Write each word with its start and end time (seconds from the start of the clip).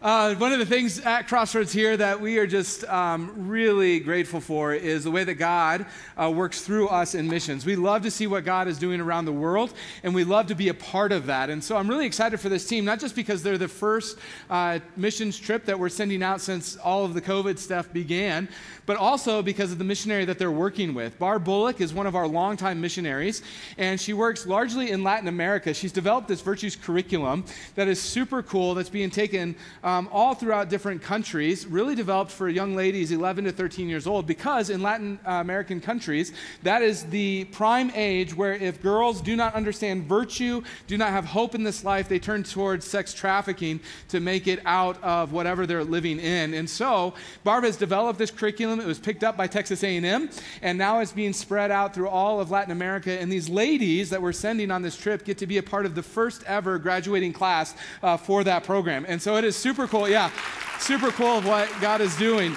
Uh, 0.00 0.32
one 0.36 0.52
of 0.52 0.60
the 0.60 0.66
things 0.66 1.00
at 1.00 1.26
Crossroads 1.26 1.72
here 1.72 1.96
that 1.96 2.20
we 2.20 2.38
are 2.38 2.46
just 2.46 2.84
um, 2.84 3.48
really 3.48 3.98
grateful 3.98 4.40
for 4.40 4.72
is 4.72 5.02
the 5.02 5.10
way 5.10 5.24
that 5.24 5.34
God 5.34 5.86
uh, 6.16 6.30
works 6.30 6.60
through 6.60 6.86
us 6.86 7.16
in 7.16 7.28
missions. 7.28 7.66
We 7.66 7.74
love 7.74 8.02
to 8.02 8.10
see 8.12 8.28
what 8.28 8.44
God 8.44 8.68
is 8.68 8.78
doing 8.78 9.00
around 9.00 9.24
the 9.24 9.32
world, 9.32 9.72
and 10.04 10.14
we 10.14 10.22
love 10.22 10.46
to 10.46 10.54
be 10.54 10.68
a 10.68 10.74
part 10.74 11.10
of 11.10 11.26
that. 11.26 11.50
And 11.50 11.64
so 11.64 11.76
I'm 11.76 11.88
really 11.88 12.06
excited 12.06 12.38
for 12.38 12.48
this 12.48 12.64
team, 12.64 12.84
not 12.84 13.00
just 13.00 13.16
because 13.16 13.42
they're 13.42 13.58
the 13.58 13.66
first 13.66 14.18
uh, 14.48 14.78
missions 14.96 15.36
trip 15.36 15.64
that 15.64 15.76
we're 15.76 15.88
sending 15.88 16.22
out 16.22 16.40
since 16.40 16.76
all 16.76 17.04
of 17.04 17.12
the 17.12 17.20
COVID 17.20 17.58
stuff 17.58 17.92
began, 17.92 18.46
but 18.86 18.96
also 18.96 19.42
because 19.42 19.72
of 19.72 19.78
the 19.78 19.84
missionary 19.84 20.24
that 20.24 20.38
they're 20.38 20.52
working 20.52 20.94
with. 20.94 21.18
Barb 21.18 21.44
Bullock 21.44 21.80
is 21.80 21.92
one 21.92 22.06
of 22.06 22.14
our 22.14 22.28
longtime 22.28 22.80
missionaries, 22.80 23.42
and 23.78 24.00
she 24.00 24.12
works 24.12 24.46
largely 24.46 24.92
in 24.92 25.02
Latin 25.02 25.26
America. 25.26 25.74
She's 25.74 25.90
developed 25.90 26.28
this 26.28 26.40
virtues 26.40 26.76
curriculum 26.76 27.44
that 27.74 27.88
is 27.88 28.00
super 28.00 28.44
cool 28.44 28.76
that's 28.76 28.88
being 28.88 29.10
taken 29.10 29.56
um, 29.88 30.06
all 30.12 30.34
throughout 30.34 30.68
different 30.68 31.00
countries, 31.00 31.66
really 31.66 31.94
developed 31.94 32.30
for 32.30 32.46
young 32.50 32.76
ladies 32.76 33.10
11 33.10 33.44
to 33.44 33.52
13 33.52 33.88
years 33.88 34.06
old, 34.06 34.26
because 34.26 34.68
in 34.68 34.82
Latin 34.82 35.18
American 35.24 35.80
countries, 35.80 36.32
that 36.62 36.82
is 36.82 37.04
the 37.04 37.44
prime 37.46 37.90
age 37.94 38.36
where 38.36 38.52
if 38.52 38.82
girls 38.82 39.22
do 39.22 39.34
not 39.34 39.54
understand 39.54 40.04
virtue, 40.04 40.62
do 40.86 40.98
not 40.98 41.08
have 41.10 41.24
hope 41.24 41.54
in 41.54 41.62
this 41.62 41.84
life, 41.84 42.06
they 42.06 42.18
turn 42.18 42.42
towards 42.42 42.86
sex 42.86 43.14
trafficking 43.14 43.80
to 44.08 44.20
make 44.20 44.46
it 44.46 44.60
out 44.66 45.02
of 45.02 45.32
whatever 45.32 45.66
they're 45.66 45.84
living 45.84 46.20
in. 46.20 46.52
And 46.52 46.68
so, 46.68 47.14
Barb 47.42 47.64
has 47.64 47.78
developed 47.78 48.18
this 48.18 48.30
curriculum. 48.30 48.80
It 48.80 48.86
was 48.86 48.98
picked 48.98 49.24
up 49.24 49.38
by 49.38 49.46
Texas 49.46 49.82
A&M, 49.82 50.28
and 50.60 50.76
now 50.76 51.00
it's 51.00 51.12
being 51.12 51.32
spread 51.32 51.70
out 51.70 51.94
through 51.94 52.08
all 52.08 52.40
of 52.40 52.50
Latin 52.50 52.72
America. 52.72 53.18
And 53.18 53.32
these 53.32 53.48
ladies 53.48 54.10
that 54.10 54.20
we're 54.20 54.32
sending 54.32 54.70
on 54.70 54.82
this 54.82 54.96
trip 54.96 55.24
get 55.24 55.38
to 55.38 55.46
be 55.46 55.56
a 55.56 55.62
part 55.62 55.86
of 55.86 55.94
the 55.94 56.02
first 56.02 56.44
ever 56.44 56.78
graduating 56.78 57.32
class 57.32 57.74
uh, 58.02 58.18
for 58.18 58.44
that 58.44 58.64
program. 58.64 59.06
And 59.08 59.22
so 59.22 59.36
it 59.36 59.44
is 59.44 59.56
super 59.56 59.77
super 59.78 59.96
cool. 59.96 60.08
Yeah, 60.08 60.32
super 60.80 61.12
cool 61.12 61.38
of 61.38 61.46
what 61.46 61.70
God 61.80 62.00
is 62.00 62.16
doing. 62.16 62.56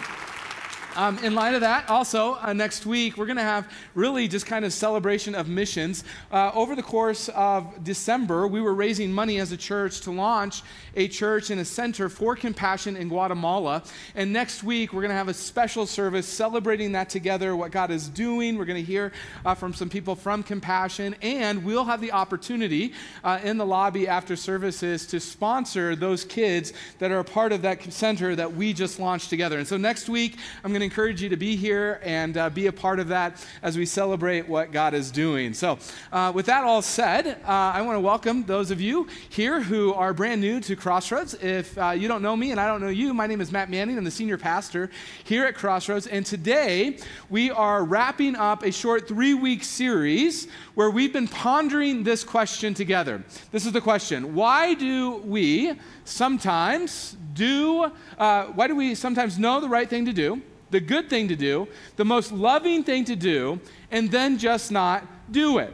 Um, 0.98 1.18
in 1.20 1.36
light 1.36 1.54
of 1.54 1.62
that, 1.62 1.90
also 1.90 2.36
uh, 2.42 2.52
next 2.52 2.86
week 2.86 3.16
we're 3.16 3.26
going 3.26 3.38
to 3.38 3.44
have 3.44 3.72
really 3.96 4.28
just 4.28 4.46
kind 4.46 4.66
of 4.66 4.74
celebration 4.74 5.36
of 5.36 5.48
missions. 5.48 6.04
Uh, 6.30 6.52
over 6.54 6.76
the 6.76 6.84
course 6.84 7.30
of 7.30 7.82
December, 7.82 8.46
we 8.46 8.60
were 8.60 8.74
raising 8.74 9.14
money 9.14 9.40
as 9.40 9.54
a 9.54 9.58
church 9.58 10.02
to 10.02 10.12
launch 10.12 10.64
a 10.98 11.08
church 11.08 11.50
and 11.50 11.62
a 11.62 11.66
center 11.66 12.10
for 12.10 12.36
compassion 12.36 12.98
in 12.98 13.08
Guatemala. 13.08 13.84
And 14.16 14.34
next 14.34 14.64
week 14.64 14.92
we're 14.92 15.00
going 15.02 15.12
to 15.12 15.16
have 15.16 15.30
a 15.30 15.34
special 15.34 15.86
service 15.86 16.28
celebrating 16.28 16.92
that 16.92 17.10
together, 17.10 17.56
what 17.56 17.72
God 17.72 17.90
is 17.90 18.10
doing. 18.10 18.58
We're 18.58 18.66
going 18.66 18.84
to 18.84 18.92
hear 18.92 19.14
uh, 19.46 19.56
from 19.56 19.74
some 19.74 19.90
people 19.90 20.16
from 20.18 20.44
Compassion, 20.44 21.16
and 21.22 21.64
we'll 21.64 21.86
have 21.86 22.02
the 22.02 22.12
opportunity 22.12 22.92
uh, 23.24 23.40
in 23.42 23.58
the 23.58 23.66
lobby 23.66 24.10
after 24.10 24.36
services 24.36 25.06
to 25.06 25.22
sponsor 25.22 25.96
those 25.96 26.26
kids 26.26 26.74
that 27.00 27.12
are 27.12 27.20
a 27.20 27.24
part 27.24 27.54
of 27.54 27.62
that 27.62 27.94
center 27.94 28.36
that 28.36 28.54
we 28.54 28.74
just 28.74 29.00
launched 29.00 29.30
together. 29.30 29.58
And 29.58 29.68
so 29.68 29.78
next 29.78 30.10
week 30.10 30.38
I'm 30.66 30.72
going 30.72 30.81
encourage 30.82 31.22
you 31.22 31.30
to 31.30 31.38
be 31.38 31.56
here 31.56 32.00
and 32.04 32.38
uh, 32.38 32.50
be 32.50 32.68
a 32.68 32.72
part 32.72 33.00
of 33.00 33.08
that 33.10 33.46
as 33.62 33.78
we 33.78 33.86
celebrate 33.86 34.48
what 34.48 34.72
God 34.72 34.94
is 34.94 35.12
doing. 35.12 35.54
So, 35.54 35.80
uh, 36.12 36.32
with 36.34 36.46
that 36.48 36.64
all 36.64 36.82
said, 36.82 37.28
uh, 37.46 37.48
I 37.48 37.82
want 37.82 37.96
to 37.96 38.00
welcome 38.00 38.44
those 38.44 38.72
of 38.72 38.82
you 38.82 39.08
here 39.30 39.62
who 39.62 39.94
are 39.94 40.14
brand 40.14 40.42
new 40.42 40.60
to 40.62 40.76
Crossroads. 40.76 41.34
If 41.36 41.78
uh, 41.78 41.92
you 41.92 42.08
don't 42.08 42.22
know 42.22 42.36
me 42.36 42.52
and 42.52 42.60
I 42.60 42.68
don't 42.68 42.82
know 42.82 42.90
you, 42.90 43.14
my 43.14 43.28
name 43.28 43.42
is 43.42 43.52
Matt 43.52 43.70
Manning. 43.70 43.98
I'm 43.98 44.04
the 44.04 44.12
senior 44.12 44.38
pastor 44.38 44.90
here 45.24 45.46
at 45.46 45.56
Crossroads. 45.56 46.08
And 46.08 46.26
today 46.26 46.98
we 47.30 47.52
are 47.52 47.84
wrapping 47.84 48.36
up 48.36 48.64
a 48.64 48.72
short 48.72 49.08
three 49.08 49.34
week 49.34 49.64
series 49.64 50.48
where 50.76 50.90
we've 50.90 51.14
been 51.14 51.28
pondering 51.28 52.04
this 52.04 52.24
question 52.24 52.74
together. 52.74 53.24
This 53.52 53.66
is 53.66 53.72
the 53.72 53.82
question 53.82 54.36
Why 54.36 54.74
do 54.74 55.18
we 55.18 55.74
sometimes 56.06 57.16
do, 57.34 57.92
uh, 58.18 58.46
why 58.46 58.68
do 58.68 58.76
we 58.76 58.96
sometimes 58.96 59.40
know 59.40 59.62
the 59.62 59.70
right 59.70 59.90
thing 59.90 60.06
to 60.06 60.14
do? 60.14 60.42
The 60.72 60.80
good 60.80 61.10
thing 61.10 61.28
to 61.28 61.36
do, 61.36 61.68
the 61.98 62.06
most 62.06 62.32
loving 62.32 62.84
thing 62.84 63.06
to 63.06 63.16
do, 63.16 63.60
and 63.92 64.10
then 64.10 64.38
just 64.38 64.72
not 64.72 65.06
do 65.32 65.60
it? 65.60 65.74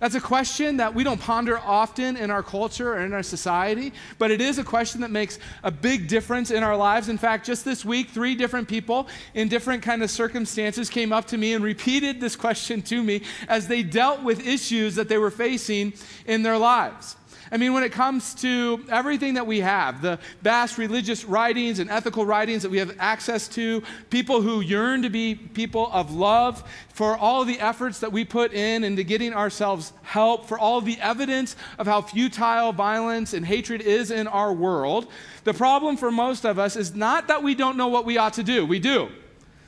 That's 0.00 0.14
a 0.14 0.20
question 0.20 0.78
that 0.78 0.94
we 0.94 1.04
don't 1.04 1.20
ponder 1.20 1.58
often 1.58 2.16
in 2.16 2.30
our 2.30 2.42
culture 2.42 2.94
or 2.94 3.00
in 3.00 3.12
our 3.12 3.22
society, 3.22 3.92
but 4.16 4.30
it 4.30 4.40
is 4.40 4.58
a 4.58 4.64
question 4.64 5.02
that 5.02 5.10
makes 5.10 5.38
a 5.62 5.70
big 5.70 6.08
difference 6.08 6.50
in 6.50 6.62
our 6.62 6.74
lives. 6.74 7.10
In 7.10 7.18
fact, 7.18 7.44
just 7.44 7.66
this 7.66 7.84
week, 7.84 8.08
three 8.08 8.34
different 8.34 8.66
people 8.66 9.08
in 9.34 9.48
different 9.48 9.82
kind 9.82 10.02
of 10.02 10.10
circumstances 10.10 10.88
came 10.88 11.12
up 11.12 11.26
to 11.26 11.36
me 11.36 11.52
and 11.52 11.62
repeated 11.62 12.18
this 12.18 12.34
question 12.46 12.80
to 12.82 13.02
me 13.02 13.22
as 13.46 13.68
they 13.68 13.82
dealt 13.82 14.22
with 14.22 14.46
issues 14.46 14.94
that 14.94 15.10
they 15.10 15.18
were 15.18 15.30
facing 15.30 15.92
in 16.24 16.42
their 16.42 16.56
lives. 16.56 17.16
I 17.52 17.56
mean, 17.56 17.72
when 17.72 17.82
it 17.82 17.90
comes 17.90 18.32
to 18.36 18.84
everything 18.88 19.34
that 19.34 19.46
we 19.46 19.58
have, 19.60 20.02
the 20.02 20.20
vast 20.40 20.78
religious 20.78 21.24
writings 21.24 21.80
and 21.80 21.90
ethical 21.90 22.24
writings 22.24 22.62
that 22.62 22.70
we 22.70 22.78
have 22.78 22.94
access 23.00 23.48
to, 23.48 23.82
people 24.08 24.40
who 24.40 24.60
yearn 24.60 25.02
to 25.02 25.10
be 25.10 25.34
people 25.34 25.90
of 25.92 26.14
love, 26.14 26.62
for 26.90 27.16
all 27.16 27.44
the 27.44 27.58
efforts 27.58 27.98
that 28.00 28.12
we 28.12 28.24
put 28.24 28.52
in 28.52 28.84
into 28.84 29.02
getting 29.02 29.32
ourselves 29.32 29.92
help, 30.02 30.46
for 30.46 30.60
all 30.60 30.80
the 30.80 31.00
evidence 31.00 31.56
of 31.78 31.88
how 31.88 32.02
futile 32.02 32.72
violence 32.72 33.34
and 33.34 33.44
hatred 33.44 33.80
is 33.80 34.12
in 34.12 34.28
our 34.28 34.52
world, 34.52 35.08
the 35.42 35.54
problem 35.54 35.96
for 35.96 36.12
most 36.12 36.46
of 36.46 36.58
us 36.58 36.76
is 36.76 36.94
not 36.94 37.26
that 37.26 37.42
we 37.42 37.56
don't 37.56 37.76
know 37.76 37.88
what 37.88 38.04
we 38.04 38.16
ought 38.16 38.34
to 38.34 38.44
do. 38.44 38.64
We 38.64 38.78
do. 38.78 39.08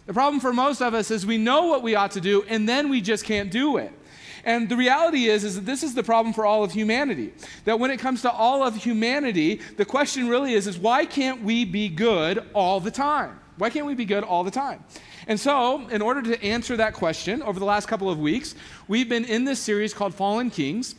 The 0.07 0.13
problem 0.13 0.41
for 0.41 0.53
most 0.53 0.81
of 0.83 0.95
us 0.95 1.11
is 1.11 1.27
we 1.27 1.39
know 1.39 1.67
what 1.67 1.83
we 1.83 1.95
ought 1.95 2.13
to 2.13 2.21
do 2.21 2.43
and 2.45 2.69
then 2.69 2.89
we 2.89 3.01
just 3.01 3.25
can't 3.25 3.51
do 3.51 3.77
it. 3.77 3.93
And 4.45 4.69
the 4.69 4.77
reality 4.77 5.27
is, 5.27 5.45
is 5.45 5.55
that 5.55 5.67
this 5.67 5.83
is 5.83 5.95
the 5.95 6.03
problem 6.03 6.35
for 6.35 6.45
all 6.45 6.65
of 6.65 6.73
humanity. 6.73 7.33
That 7.65 7.79
when 7.79 7.91
it 7.91 7.99
comes 7.99 8.23
to 8.23 8.31
all 8.31 8.63
of 8.63 8.75
humanity, 8.75 9.61
the 9.77 9.85
question 9.85 10.29
really 10.29 10.55
is, 10.55 10.67
is 10.67 10.79
why 10.79 11.05
can't 11.05 11.43
we 11.43 11.65
be 11.65 11.89
good 11.89 12.45
all 12.53 12.81
the 12.81 12.91
time? 12.91 13.39
Why 13.57 13.71
can't 13.71 13.87
we 13.87 13.95
be 13.95 14.05
good 14.05 14.25
all 14.25 14.43
the 14.43 14.51
time? 14.51 14.83
And 15.29 15.39
so, 15.39 15.87
in 15.89 16.03
order 16.03 16.23
to 16.23 16.43
answer 16.43 16.77
that 16.79 16.95
question, 16.95 17.43
over 17.43 17.61
the 17.61 17.65
last 17.65 17.87
couple 17.87 18.11
of 18.11 18.19
weeks, 18.19 18.57
we've 18.89 19.09
been 19.09 19.25
in 19.25 19.45
this 19.45 19.61
series 19.61 19.95
called 19.95 20.15
Fallen 20.15 20.51
Kings 20.51 20.97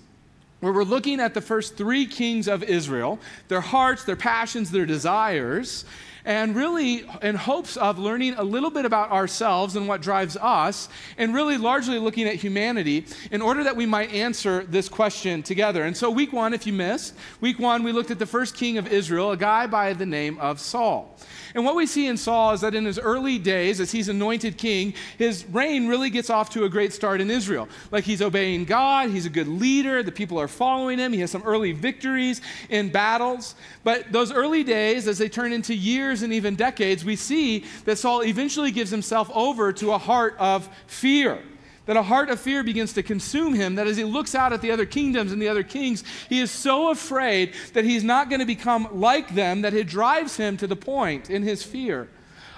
where 0.64 0.72
we're 0.72 0.84
looking 0.86 1.20
at 1.20 1.34
the 1.34 1.42
first 1.42 1.76
three 1.76 2.06
kings 2.06 2.48
of 2.48 2.64
Israel, 2.64 3.20
their 3.50 3.60
hearts, 3.60 4.06
their 4.06 4.16
passions, 4.16 4.72
their 4.72 4.86
desires, 4.86 5.84
and 6.26 6.56
really 6.56 7.06
in 7.22 7.36
hopes 7.36 7.78
of 7.78 8.00
learning 8.00 8.36
a 8.36 8.44
little 8.44 8.70
bit 8.70 8.86
about 8.86 9.12
ourselves 9.12 9.76
and 9.76 9.88
what 9.88 10.02
drives 10.02 10.38
us, 10.38 10.90
and 11.18 11.34
really 11.34 11.58
largely 11.58 12.00
looking 12.00 12.28
at 12.28 12.36
humanity 12.36 13.06
in 13.32 13.42
order 13.42 13.64
that 13.64 13.76
we 13.76 13.86
might 13.86 14.12
answer 14.12 14.64
this 14.64 14.90
question 14.90 15.44
together. 15.44 15.84
And 15.84 15.96
so, 15.96 16.10
week 16.10 16.34
one, 16.34 16.54
if 16.54 16.68
you 16.68 16.74
missed, 16.74 17.14
week 17.42 17.60
one, 17.60 17.84
we 17.84 17.92
looked 17.92 18.12
at 18.12 18.20
the 18.20 18.26
first 18.26 18.56
king 18.56 18.78
of 18.78 18.88
Israel, 18.88 19.32
a 19.32 19.38
guy 19.38 19.68
by 19.68 19.94
the 19.94 20.06
name 20.06 20.38
of 20.40 20.60
Saul. 20.60 21.18
And 21.56 21.66
what 21.66 21.76
we 21.76 21.86
see 21.86 22.08
in 22.08 22.18
Saul 22.18 22.54
is 22.54 22.62
that 22.62 22.74
in 22.74 22.86
his 22.86 22.98
early 22.98 23.38
days, 23.38 23.80
as 23.80 23.92
he's 23.92 24.10
anointed 24.10 24.58
king, 24.58 24.94
his 25.18 25.46
reign 25.50 25.88
really 25.88 26.10
gets 26.10 26.30
off 26.30 26.50
to 26.52 26.66
a 26.66 26.70
great 26.70 26.94
start 26.94 27.22
in 27.22 27.30
Israel. 27.30 27.68
Like 27.92 28.04
he's 28.04 28.22
obeying 28.22 28.66
God, 28.66 29.12
he's 29.12 29.26
a 29.26 29.30
good 29.30 29.48
leader, 29.48 30.02
the 30.02 30.12
people 30.12 30.40
are 30.40 30.48
following 30.48 30.98
him, 30.98 31.14
he 31.14 31.20
has 31.20 31.32
some 31.32 31.44
early 31.44 31.72
victories 31.72 32.42
in 32.70 32.90
battles. 32.90 33.56
But 33.84 34.12
those 34.12 34.32
early 34.32 34.64
days, 34.64 35.08
as 35.08 35.18
they 35.18 35.30
turn 35.30 35.54
into 35.54 35.76
years 35.76 36.13
and 36.22 36.34
even 36.34 36.56
decades, 36.56 37.04
we 37.04 37.16
see 37.16 37.66
that 37.86 37.98
Saul 37.98 38.24
eventually 38.24 38.72
gives 38.72 38.92
himself 38.92 39.32
over 39.34 39.74
to 39.74 39.94
a 39.94 39.98
heart 39.98 40.36
of 40.38 40.70
fear 40.88 41.42
that 41.86 41.98
a 41.98 42.04
heart 42.04 42.30
of 42.30 42.40
fear 42.40 42.64
begins 42.64 42.94
to 42.94 43.04
consume 43.04 43.54
him, 43.54 43.76
that 43.76 43.88
as 43.88 43.98
he 43.98 44.04
looks 44.04 44.36
out 44.36 44.54
at 44.54 44.62
the 44.62 44.72
other 44.72 44.86
kingdoms 44.86 45.32
and 45.32 45.42
the 45.42 45.50
other 45.50 45.64
kings, 45.64 46.04
he 46.30 46.40
is 46.40 46.50
so 46.50 46.90
afraid 46.90 47.54
that 47.74 47.84
he's 47.84 48.04
not 48.04 48.30
going 48.30 48.40
to 48.40 48.46
become 48.46 48.88
like 48.92 49.36
them 49.36 49.62
that 49.62 49.74
it 49.74 49.88
drives 49.88 50.38
him 50.38 50.56
to 50.58 50.68
the 50.68 50.76
point 50.76 51.30
in 51.30 51.44
his 51.44 51.64
fear 51.64 52.08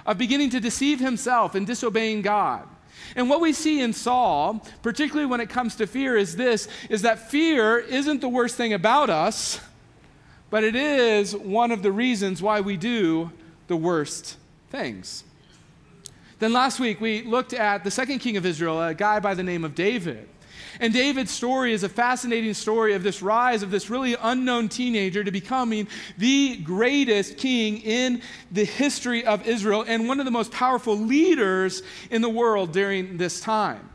of 0.04 0.18
beginning 0.18 0.50
to 0.50 0.60
deceive 0.60 1.00
himself 1.00 1.54
and 1.54 1.66
disobeying 1.66 2.22
God. 2.22 2.68
And 3.16 3.28
what 3.28 3.40
we 3.40 3.52
see 3.52 3.80
in 3.80 3.92
Saul, 3.92 4.64
particularly 4.82 5.26
when 5.26 5.40
it 5.40 5.48
comes 5.48 5.74
to 5.76 5.86
fear, 5.86 6.16
is 6.16 6.36
this 6.36 6.68
is 6.88 7.02
that 7.02 7.30
fear 7.30 7.78
isn't 7.78 8.20
the 8.20 8.28
worst 8.28 8.56
thing 8.56 8.72
about 8.72 9.10
us, 9.10 9.60
but 10.50 10.62
it 10.62 10.76
is 10.76 11.34
one 11.34 11.72
of 11.72 11.82
the 11.82 11.92
reasons 11.92 12.40
why 12.40 12.60
we 12.60 12.76
do 12.76 13.32
the 13.66 13.76
worst 13.76 14.36
things. 14.70 15.24
Then 16.38 16.52
last 16.52 16.80
week 16.80 17.00
we 17.00 17.22
looked 17.22 17.54
at 17.54 17.84
the 17.84 17.90
second 17.90 18.18
king 18.18 18.36
of 18.36 18.44
Israel, 18.44 18.82
a 18.82 18.94
guy 18.94 19.20
by 19.20 19.34
the 19.34 19.42
name 19.42 19.64
of 19.64 19.74
David. 19.74 20.28
And 20.80 20.92
David's 20.92 21.30
story 21.30 21.72
is 21.72 21.82
a 21.82 21.88
fascinating 21.88 22.52
story 22.52 22.94
of 22.94 23.02
this 23.02 23.22
rise 23.22 23.62
of 23.62 23.70
this 23.70 23.88
really 23.88 24.16
unknown 24.20 24.68
teenager 24.68 25.24
to 25.24 25.30
becoming 25.30 25.88
the 26.18 26.56
greatest 26.58 27.38
king 27.38 27.78
in 27.78 28.20
the 28.52 28.64
history 28.64 29.24
of 29.24 29.46
Israel 29.46 29.84
and 29.86 30.06
one 30.06 30.18
of 30.18 30.26
the 30.26 30.30
most 30.30 30.52
powerful 30.52 30.96
leaders 30.96 31.82
in 32.10 32.20
the 32.20 32.28
world 32.28 32.72
during 32.72 33.16
this 33.16 33.40
time. 33.40 33.88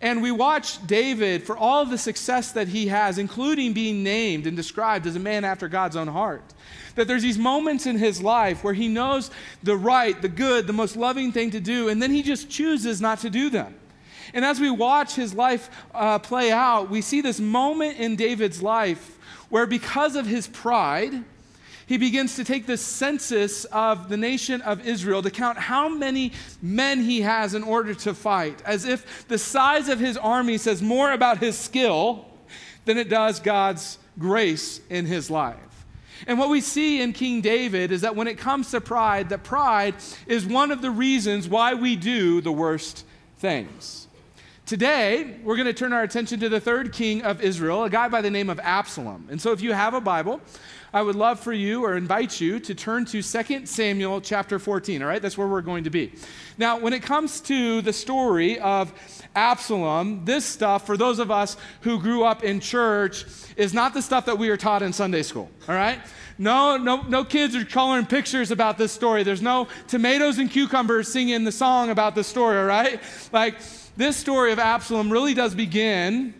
And 0.00 0.22
we 0.22 0.30
watch 0.30 0.84
David 0.86 1.44
for 1.44 1.56
all 1.56 1.86
the 1.86 1.98
success 1.98 2.52
that 2.52 2.68
he 2.68 2.88
has, 2.88 3.18
including 3.18 3.72
being 3.72 4.02
named 4.02 4.46
and 4.46 4.56
described 4.56 5.06
as 5.06 5.16
a 5.16 5.20
man 5.20 5.44
after 5.44 5.68
God's 5.68 5.96
own 5.96 6.08
heart. 6.08 6.42
That 6.94 7.08
there's 7.08 7.22
these 7.22 7.38
moments 7.38 7.86
in 7.86 7.98
his 7.98 8.22
life 8.22 8.62
where 8.62 8.74
he 8.74 8.88
knows 8.88 9.30
the 9.62 9.76
right, 9.76 10.20
the 10.20 10.28
good, 10.28 10.66
the 10.66 10.72
most 10.72 10.96
loving 10.96 11.32
thing 11.32 11.50
to 11.52 11.60
do, 11.60 11.88
and 11.88 12.02
then 12.02 12.10
he 12.10 12.22
just 12.22 12.50
chooses 12.50 13.00
not 13.00 13.20
to 13.20 13.30
do 13.30 13.50
them. 13.50 13.74
And 14.32 14.44
as 14.44 14.60
we 14.60 14.70
watch 14.70 15.14
his 15.14 15.34
life 15.34 15.70
uh, 15.94 16.18
play 16.18 16.50
out, 16.50 16.90
we 16.90 17.00
see 17.00 17.20
this 17.20 17.40
moment 17.40 17.98
in 17.98 18.16
David's 18.16 18.62
life 18.62 19.18
where, 19.48 19.66
because 19.66 20.16
of 20.16 20.26
his 20.26 20.48
pride, 20.48 21.24
he 21.86 21.98
begins 21.98 22.36
to 22.36 22.44
take 22.44 22.66
the 22.66 22.76
census 22.76 23.64
of 23.66 24.08
the 24.08 24.16
nation 24.16 24.62
of 24.62 24.86
Israel 24.86 25.22
to 25.22 25.30
count 25.30 25.58
how 25.58 25.88
many 25.88 26.32
men 26.62 27.00
he 27.00 27.20
has 27.20 27.54
in 27.54 27.62
order 27.62 27.94
to 27.94 28.14
fight, 28.14 28.62
as 28.64 28.84
if 28.84 29.26
the 29.28 29.38
size 29.38 29.88
of 29.88 29.98
his 29.98 30.16
army 30.16 30.58
says 30.58 30.82
more 30.82 31.12
about 31.12 31.38
his 31.38 31.58
skill 31.58 32.26
than 32.84 32.98
it 32.98 33.08
does 33.08 33.40
God's 33.40 33.98
grace 34.18 34.80
in 34.90 35.06
his 35.06 35.30
life. 35.30 35.58
And 36.26 36.38
what 36.38 36.48
we 36.48 36.60
see 36.60 37.02
in 37.02 37.12
King 37.12 37.40
David 37.40 37.92
is 37.92 38.02
that 38.02 38.16
when 38.16 38.28
it 38.28 38.38
comes 38.38 38.70
to 38.70 38.80
pride, 38.80 39.28
that 39.30 39.42
pride 39.42 39.94
is 40.26 40.46
one 40.46 40.70
of 40.70 40.80
the 40.80 40.90
reasons 40.90 41.48
why 41.48 41.74
we 41.74 41.96
do 41.96 42.40
the 42.40 42.52
worst 42.52 43.04
things. 43.38 44.06
Today, 44.64 45.36
we're 45.42 45.56
going 45.56 45.66
to 45.66 45.74
turn 45.74 45.92
our 45.92 46.02
attention 46.02 46.40
to 46.40 46.48
the 46.48 46.60
third 46.60 46.94
king 46.94 47.22
of 47.22 47.42
Israel, 47.42 47.84
a 47.84 47.90
guy 47.90 48.08
by 48.08 48.22
the 48.22 48.30
name 48.30 48.48
of 48.48 48.58
Absalom. 48.60 49.28
And 49.30 49.38
so 49.38 49.52
if 49.52 49.60
you 49.60 49.74
have 49.74 49.92
a 49.92 50.00
Bible, 50.00 50.40
I 50.94 51.02
would 51.02 51.16
love 51.16 51.40
for 51.40 51.52
you 51.52 51.84
or 51.84 51.96
invite 51.96 52.40
you 52.40 52.60
to 52.60 52.72
turn 52.72 53.04
to 53.06 53.20
2 53.20 53.66
Samuel 53.66 54.20
chapter 54.20 54.60
14, 54.60 55.02
all 55.02 55.08
right? 55.08 55.20
That's 55.20 55.36
where 55.36 55.48
we're 55.48 55.60
going 55.60 55.82
to 55.84 55.90
be. 55.90 56.12
Now, 56.56 56.78
when 56.78 56.92
it 56.92 57.02
comes 57.02 57.40
to 57.42 57.82
the 57.82 57.92
story 57.92 58.60
of 58.60 58.92
Absalom, 59.34 60.24
this 60.24 60.44
stuff, 60.44 60.86
for 60.86 60.96
those 60.96 61.18
of 61.18 61.32
us 61.32 61.56
who 61.80 61.98
grew 61.98 62.22
up 62.22 62.44
in 62.44 62.60
church, 62.60 63.24
is 63.56 63.74
not 63.74 63.92
the 63.92 64.02
stuff 64.02 64.26
that 64.26 64.38
we 64.38 64.50
are 64.50 64.56
taught 64.56 64.82
in 64.82 64.92
Sunday 64.92 65.22
school, 65.22 65.50
all 65.68 65.74
right? 65.74 65.98
No, 66.38 66.76
no, 66.76 67.02
no 67.02 67.24
kids 67.24 67.56
are 67.56 67.64
coloring 67.64 68.06
pictures 68.06 68.52
about 68.52 68.78
this 68.78 68.92
story. 68.92 69.24
There's 69.24 69.42
no 69.42 69.66
tomatoes 69.88 70.38
and 70.38 70.48
cucumbers 70.48 71.12
singing 71.12 71.42
the 71.42 71.52
song 71.52 71.90
about 71.90 72.14
this 72.14 72.28
story, 72.28 72.56
all 72.56 72.66
right? 72.66 73.00
Like, 73.32 73.56
this 73.96 74.16
story 74.16 74.52
of 74.52 74.60
Absalom 74.60 75.10
really 75.10 75.34
does 75.34 75.56
begin 75.56 76.34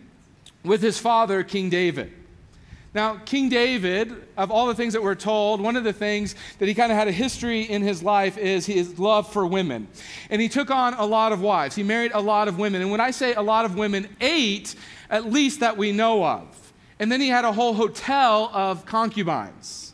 with 0.63 0.81
his 0.81 0.97
father, 0.97 1.43
King 1.43 1.69
David. 1.69 2.13
Now, 2.95 3.17
King 3.25 3.49
David, 3.49 4.25
of 4.37 4.51
all 4.51 4.67
the 4.67 4.73
things 4.73 4.93
that 4.93 5.03
we're 5.03 5.15
told, 5.15 5.59
one 5.59 5.75
of 5.75 5.83
the 5.83 5.91
things 5.91 6.33
that 6.59 6.67
he 6.69 6.73
kind 6.73 6.93
of 6.93 6.97
had 6.97 7.09
a 7.09 7.11
history 7.11 7.63
in 7.63 7.81
his 7.81 8.01
life 8.01 8.37
is 8.37 8.65
his 8.65 8.97
love 8.97 9.29
for 9.29 9.45
women. 9.45 9.89
And 10.29 10.41
he 10.41 10.47
took 10.47 10.71
on 10.71 10.93
a 10.93 11.05
lot 11.05 11.33
of 11.33 11.41
wives. 11.41 11.75
He 11.75 11.83
married 11.83 12.13
a 12.13 12.21
lot 12.21 12.47
of 12.47 12.57
women. 12.57 12.81
And 12.81 12.89
when 12.89 13.01
I 13.01 13.11
say 13.11 13.33
a 13.33 13.41
lot 13.41 13.65
of 13.65 13.75
women, 13.75 14.07
eight 14.21 14.75
at 15.09 15.29
least 15.29 15.59
that 15.59 15.75
we 15.75 15.91
know 15.91 16.25
of. 16.25 16.73
And 16.97 17.11
then 17.11 17.19
he 17.19 17.27
had 17.27 17.43
a 17.43 17.51
whole 17.51 17.73
hotel 17.73 18.49
of 18.53 18.85
concubines. 18.85 19.91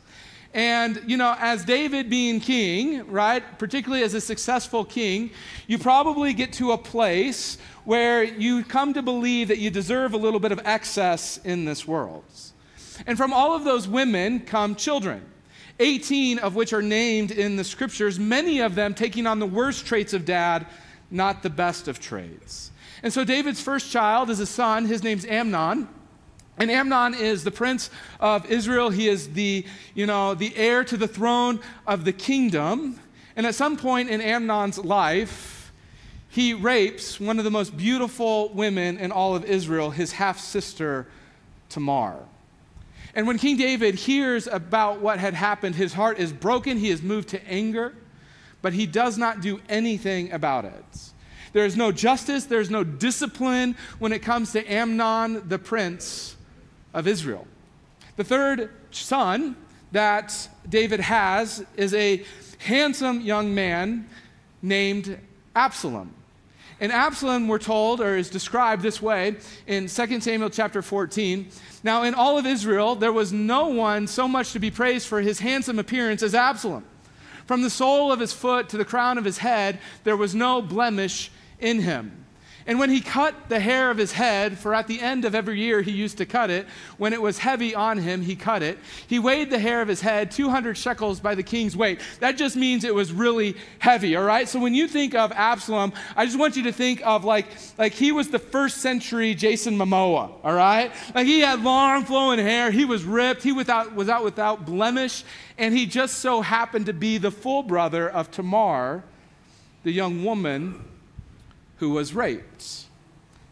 And, 0.53 1.01
you 1.07 1.17
know, 1.17 1.35
as 1.39 1.65
David 1.65 2.07
being 2.07 2.39
king, 2.39 3.09
right, 3.09 3.41
particularly 3.57 4.03
as 4.03 4.13
a 4.13 4.21
successful 4.21 4.85
king, 4.85 5.31
you 5.65 5.79
probably 5.79 6.33
get 6.33 6.53
to 6.53 6.73
a 6.73 6.77
place 6.77 7.57
where 7.83 8.23
you 8.23 8.63
come 8.63 8.93
to 8.93 9.01
believe 9.01 9.47
that 9.47 9.57
you 9.57 9.71
deserve 9.71 10.13
a 10.13 10.17
little 10.17 10.39
bit 10.39 10.51
of 10.51 10.61
excess 10.65 11.37
in 11.37 11.65
this 11.65 11.87
world. 11.87 12.50
And 13.05 13.17
from 13.17 13.33
all 13.33 13.55
of 13.55 13.63
those 13.63 13.87
women 13.87 14.41
come 14.41 14.75
children. 14.75 15.25
18 15.79 16.39
of 16.39 16.55
which 16.55 16.73
are 16.73 16.81
named 16.81 17.31
in 17.31 17.55
the 17.55 17.63
scriptures, 17.63 18.19
many 18.19 18.59
of 18.59 18.75
them 18.75 18.93
taking 18.93 19.25
on 19.25 19.39
the 19.39 19.45
worst 19.45 19.85
traits 19.85 20.13
of 20.13 20.25
dad, 20.25 20.67
not 21.09 21.43
the 21.43 21.49
best 21.49 21.87
of 21.87 21.99
traits. 21.99 22.71
And 23.03 23.11
so 23.11 23.23
David's 23.23 23.61
first 23.61 23.91
child 23.91 24.29
is 24.29 24.39
a 24.39 24.45
son. 24.45 24.85
His 24.85 25.03
name's 25.03 25.25
Amnon. 25.25 25.87
And 26.57 26.69
Amnon 26.69 27.15
is 27.15 27.43
the 27.43 27.51
prince 27.51 27.89
of 28.19 28.49
Israel. 28.51 28.91
He 28.91 29.07
is 29.07 29.29
the, 29.33 29.65
you 29.95 30.05
know, 30.05 30.35
the 30.35 30.55
heir 30.55 30.83
to 30.83 30.97
the 30.97 31.07
throne 31.07 31.59
of 31.87 32.05
the 32.05 32.13
kingdom. 32.13 32.99
And 33.35 33.47
at 33.47 33.55
some 33.55 33.77
point 33.77 34.09
in 34.09 34.21
Amnon's 34.21 34.77
life, 34.77 35.71
he 36.29 36.53
rapes 36.53 37.19
one 37.19 37.39
of 37.39 37.45
the 37.45 37.51
most 37.51 37.75
beautiful 37.75 38.49
women 38.49 38.97
in 38.97 39.11
all 39.11 39.35
of 39.35 39.43
Israel, 39.45 39.89
his 39.89 40.13
half 40.13 40.39
sister, 40.39 41.07
Tamar. 41.69 42.19
And 43.13 43.27
when 43.27 43.37
King 43.37 43.57
David 43.57 43.95
hears 43.95 44.47
about 44.47 45.01
what 45.01 45.19
had 45.19 45.33
happened, 45.33 45.75
his 45.75 45.93
heart 45.93 46.17
is 46.17 46.31
broken. 46.31 46.77
He 46.77 46.89
is 46.89 47.01
moved 47.01 47.29
to 47.29 47.47
anger, 47.47 47.93
but 48.61 48.73
he 48.73 48.85
does 48.85 49.17
not 49.17 49.41
do 49.41 49.59
anything 49.67 50.31
about 50.31 50.65
it. 50.65 51.11
There 51.53 51.65
is 51.65 51.75
no 51.75 51.91
justice, 51.91 52.45
there's 52.45 52.69
no 52.69 52.83
discipline 52.83 53.75
when 53.99 54.13
it 54.13 54.19
comes 54.19 54.53
to 54.53 54.65
Amnon, 54.71 55.47
the 55.49 55.59
prince 55.59 56.37
of 56.93 57.07
Israel. 57.07 57.45
The 58.15 58.23
third 58.23 58.69
son 58.91 59.57
that 59.91 60.47
David 60.69 61.01
has 61.01 61.65
is 61.75 61.93
a 61.93 62.23
handsome 62.59 63.21
young 63.21 63.53
man 63.53 64.07
named 64.61 65.17
Absalom. 65.55 66.13
And 66.81 66.91
Absalom, 66.91 67.47
we're 67.47 67.59
told, 67.59 68.01
or 68.01 68.17
is 68.17 68.29
described 68.29 68.81
this 68.81 69.01
way 69.01 69.37
in 69.67 69.87
2 69.87 70.19
Samuel 70.19 70.49
chapter 70.49 70.81
14 70.81 71.49
now, 71.83 72.03
in 72.03 72.13
all 72.13 72.37
of 72.37 72.45
Israel, 72.45 72.95
there 72.95 73.11
was 73.11 73.33
no 73.33 73.67
one 73.67 74.05
so 74.05 74.27
much 74.27 74.53
to 74.53 74.59
be 74.59 74.69
praised 74.69 75.07
for 75.07 75.21
his 75.21 75.39
handsome 75.39 75.79
appearance 75.79 76.21
as 76.21 76.35
Absalom. 76.35 76.85
From 77.47 77.63
the 77.63 77.69
sole 77.69 78.11
of 78.11 78.19
his 78.19 78.33
foot 78.33 78.69
to 78.69 78.77
the 78.77 78.85
crown 78.85 79.17
of 79.17 79.25
his 79.25 79.39
head, 79.39 79.79
there 80.03 80.15
was 80.15 80.35
no 80.35 80.61
blemish 80.61 81.31
in 81.59 81.79
him. 81.79 82.20
And 82.71 82.79
when 82.79 82.89
he 82.89 83.01
cut 83.01 83.49
the 83.49 83.59
hair 83.59 83.91
of 83.91 83.97
his 83.97 84.13
head, 84.13 84.57
for 84.57 84.73
at 84.73 84.87
the 84.87 85.01
end 85.01 85.25
of 85.25 85.35
every 85.35 85.59
year 85.59 85.81
he 85.81 85.91
used 85.91 86.19
to 86.19 86.25
cut 86.25 86.49
it, 86.49 86.65
when 86.97 87.11
it 87.11 87.21
was 87.21 87.37
heavy 87.37 87.75
on 87.75 87.97
him, 87.97 88.21
he 88.21 88.33
cut 88.33 88.63
it. 88.63 88.79
He 89.07 89.19
weighed 89.19 89.49
the 89.49 89.59
hair 89.59 89.81
of 89.81 89.89
his 89.89 89.99
head 89.99 90.31
200 90.31 90.77
shekels 90.77 91.19
by 91.19 91.35
the 91.35 91.43
king's 91.43 91.75
weight. 91.75 91.99
That 92.21 92.37
just 92.37 92.55
means 92.55 92.85
it 92.85 92.95
was 92.95 93.11
really 93.11 93.57
heavy, 93.79 94.15
all 94.15 94.23
right? 94.23 94.47
So 94.47 94.57
when 94.57 94.73
you 94.73 94.87
think 94.87 95.15
of 95.15 95.33
Absalom, 95.33 95.91
I 96.15 96.25
just 96.25 96.39
want 96.39 96.55
you 96.55 96.63
to 96.63 96.71
think 96.71 97.05
of 97.05 97.25
like, 97.25 97.47
like 97.77 97.91
he 97.91 98.13
was 98.13 98.29
the 98.29 98.39
first 98.39 98.77
century 98.77 99.35
Jason 99.35 99.77
Momoa, 99.77 100.31
all 100.41 100.53
right? 100.53 100.93
Like 101.13 101.27
he 101.27 101.41
had 101.41 101.61
long 101.61 102.05
flowing 102.05 102.39
hair, 102.39 102.71
he 102.71 102.85
was 102.85 103.03
ripped, 103.03 103.43
he 103.43 103.51
without, 103.51 103.93
was 103.95 104.07
out 104.07 104.23
without 104.23 104.65
blemish, 104.65 105.25
and 105.57 105.75
he 105.75 105.85
just 105.85 106.19
so 106.19 106.39
happened 106.39 106.85
to 106.85 106.93
be 106.93 107.17
the 107.17 107.31
full 107.31 107.63
brother 107.63 108.09
of 108.09 108.31
Tamar, 108.31 109.03
the 109.83 109.91
young 109.91 110.23
woman 110.23 110.85
who 111.81 111.89
was 111.89 112.13
raped. 112.13 112.85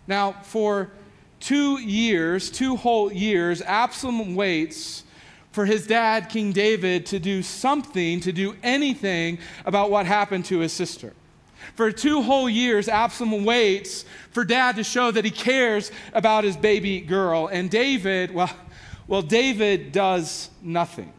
Now, 0.06 0.34
for 0.44 0.92
two 1.40 1.80
years, 1.80 2.52
two 2.52 2.76
whole 2.76 3.12
years, 3.12 3.60
Absalom 3.64 4.36
waits 4.36 5.04
for 5.52 5.66
his 5.66 5.88
dad, 5.88 6.30
King 6.30 6.52
David, 6.52 7.08
to 7.08 7.18
do 7.18 7.42
something, 7.42 8.20
to 8.20 8.32
do 8.32 8.56
anything 8.62 9.40
about 9.66 9.90
what 9.90 10.06
happened 10.06 10.46
to 10.46 10.60
his 10.60 10.72
sister. 10.72 11.14
For 11.74 11.92
two 11.92 12.22
whole 12.22 12.48
years, 12.48 12.88
Absalom 12.88 13.46
waits 13.46 14.06
for 14.30 14.46
dad 14.46 14.76
to 14.76 14.84
show 14.84 15.10
that 15.10 15.26
he 15.26 15.32
cares 15.32 15.92
about 16.14 16.44
his 16.44 16.56
baby 16.56 17.02
girl. 17.02 17.48
And 17.48 17.68
David, 17.68 18.32
well, 18.32 18.52
well, 19.08 19.24
David 19.24 19.92
does 19.92 20.52
nothing. 20.62 21.12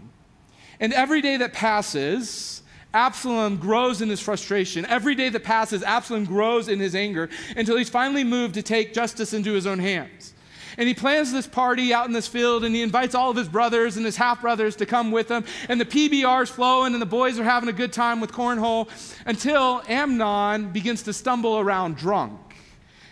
And 0.79 0.93
every 0.93 1.23
day 1.23 1.39
that 1.39 1.55
passes, 1.55 2.60
Absalom 2.93 3.57
grows 3.57 4.03
in 4.03 4.09
his 4.09 4.21
frustration. 4.21 4.85
Every 4.87 5.15
day 5.15 5.29
that 5.29 5.45
passes, 5.45 5.83
Absalom 5.83 6.25
grows 6.25 6.69
in 6.69 6.81
his 6.81 6.95
anger 6.95 7.29
until 7.57 7.77
he's 7.77 7.89
finally 7.89 8.25
moved 8.25 8.55
to 8.55 8.63
take 8.63 8.93
justice 8.93 9.33
into 9.33 9.53
his 9.53 9.67
own 9.67 9.79
hands. 9.79 10.35
And 10.77 10.89
he 10.89 10.95
plans 10.95 11.33
this 11.33 11.47
party 11.47 11.93
out 11.93 12.07
in 12.07 12.13
this 12.13 12.27
field 12.27 12.65
and 12.65 12.75
he 12.75 12.83
invites 12.83 13.15
all 13.15 13.31
of 13.31 13.37
his 13.37 13.49
brothers 13.49 13.97
and 13.97 14.07
his 14.07 14.17
half 14.17 14.41
brothers 14.41 14.77
to 14.77 14.87
come 14.87 15.11
with 15.11 15.31
him. 15.31 15.45
And 15.69 15.81
the 15.81 15.85
PBR's 15.85 16.51
flowing 16.51 16.93
and 16.93 17.03
the 17.03 17.07
boys 17.07 17.39
are 17.39 17.45
having 17.45 17.69
a 17.69 17.73
good 17.73 17.93
time 17.93 18.21
with 18.21 18.33
cornhole 18.33 18.89
until 19.27 19.83
Amnon 19.89 20.73
begins 20.73 21.03
to 21.05 21.13
stumble 21.13 21.59
around 21.59 21.97
drunk. 21.97 22.39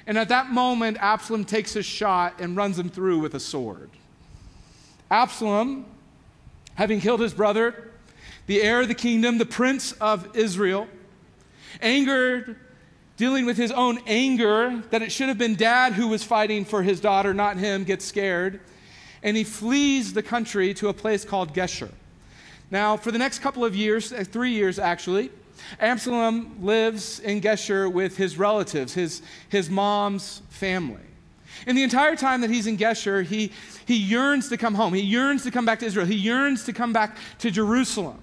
And 0.07 0.17
at 0.17 0.31
that 0.31 0.51
moment, 0.51 0.97
Absalom 1.01 1.45
takes 1.45 1.75
his 1.75 1.85
shot 1.85 2.41
and 2.41 2.57
runs 2.57 2.79
him 2.79 2.89
through 2.89 3.19
with 3.19 3.35
a 3.35 3.41
sword. 3.41 3.91
Absalom, 5.11 5.85
having 6.77 7.01
killed 7.01 7.21
his 7.21 7.35
brother, 7.35 7.91
the 8.49 8.63
heir 8.63 8.81
of 8.81 8.89
the 8.89 8.95
kingdom, 8.95 9.37
the 9.39 9.47
prince 9.47 9.93
of 9.93 10.35
Israel, 10.35 10.89
angered, 11.83 12.57
dealing 13.19 13.45
with 13.45 13.59
his 13.59 13.71
own 13.71 13.99
anger 14.07 14.83
that 14.91 15.03
it 15.03 15.13
should 15.13 15.29
have 15.29 15.37
been 15.37 15.55
dad 15.55 15.93
who 15.93 16.09
was 16.09 16.25
fighting 16.25 16.65
for 16.65 16.83
his 16.83 16.99
daughter, 16.99 17.35
not 17.35 17.59
him, 17.59 17.85
gets 17.85 18.07
scared, 18.07 18.59
and 19.23 19.37
he 19.37 19.45
flees 19.45 20.15
the 20.15 20.23
country 20.23 20.73
to 20.73 20.89
a 20.89 20.95
place 20.95 21.27
called 21.27 21.53
Geshur. 21.53 21.91
Now, 22.71 22.97
for 22.97 23.13
the 23.13 23.19
next 23.19 23.41
couple 23.41 23.67
of 23.67 23.77
years, 23.77 24.13
uh, 24.15 24.25
three 24.25 24.53
years 24.53 24.79
actually, 24.79 25.31
Absalom 25.79 26.65
lives 26.65 27.21
in 27.21 27.43
Geshur 27.43 27.93
with 27.93 28.17
his 28.17 28.39
relatives, 28.39 28.95
his, 28.95 29.21
his 29.51 29.69
mom's 29.69 30.41
family. 30.49 31.03
And 31.67 31.77
the 31.77 31.83
entire 31.83 32.17
time 32.17 32.41
that 32.41 32.51
he's 32.51 32.67
in 32.67 32.79
Geshur, 32.79 33.25
he, 33.25 33.53
he 33.85 33.97
yearns 33.97 34.49
to 34.49 34.57
come 34.57 34.75
home. 34.75 34.95
He 34.95 35.03
yearns 35.03 35.43
to 35.43 35.51
come 35.51 35.67
back 35.67 35.81
to 35.81 35.87
Israel. 35.87 36.07
He 36.07 36.15
yearns 36.15 36.65
to 36.65 36.73
come 36.73 36.95
back 36.95 37.19
to 37.41 37.51
Jerusalem. 37.51 38.23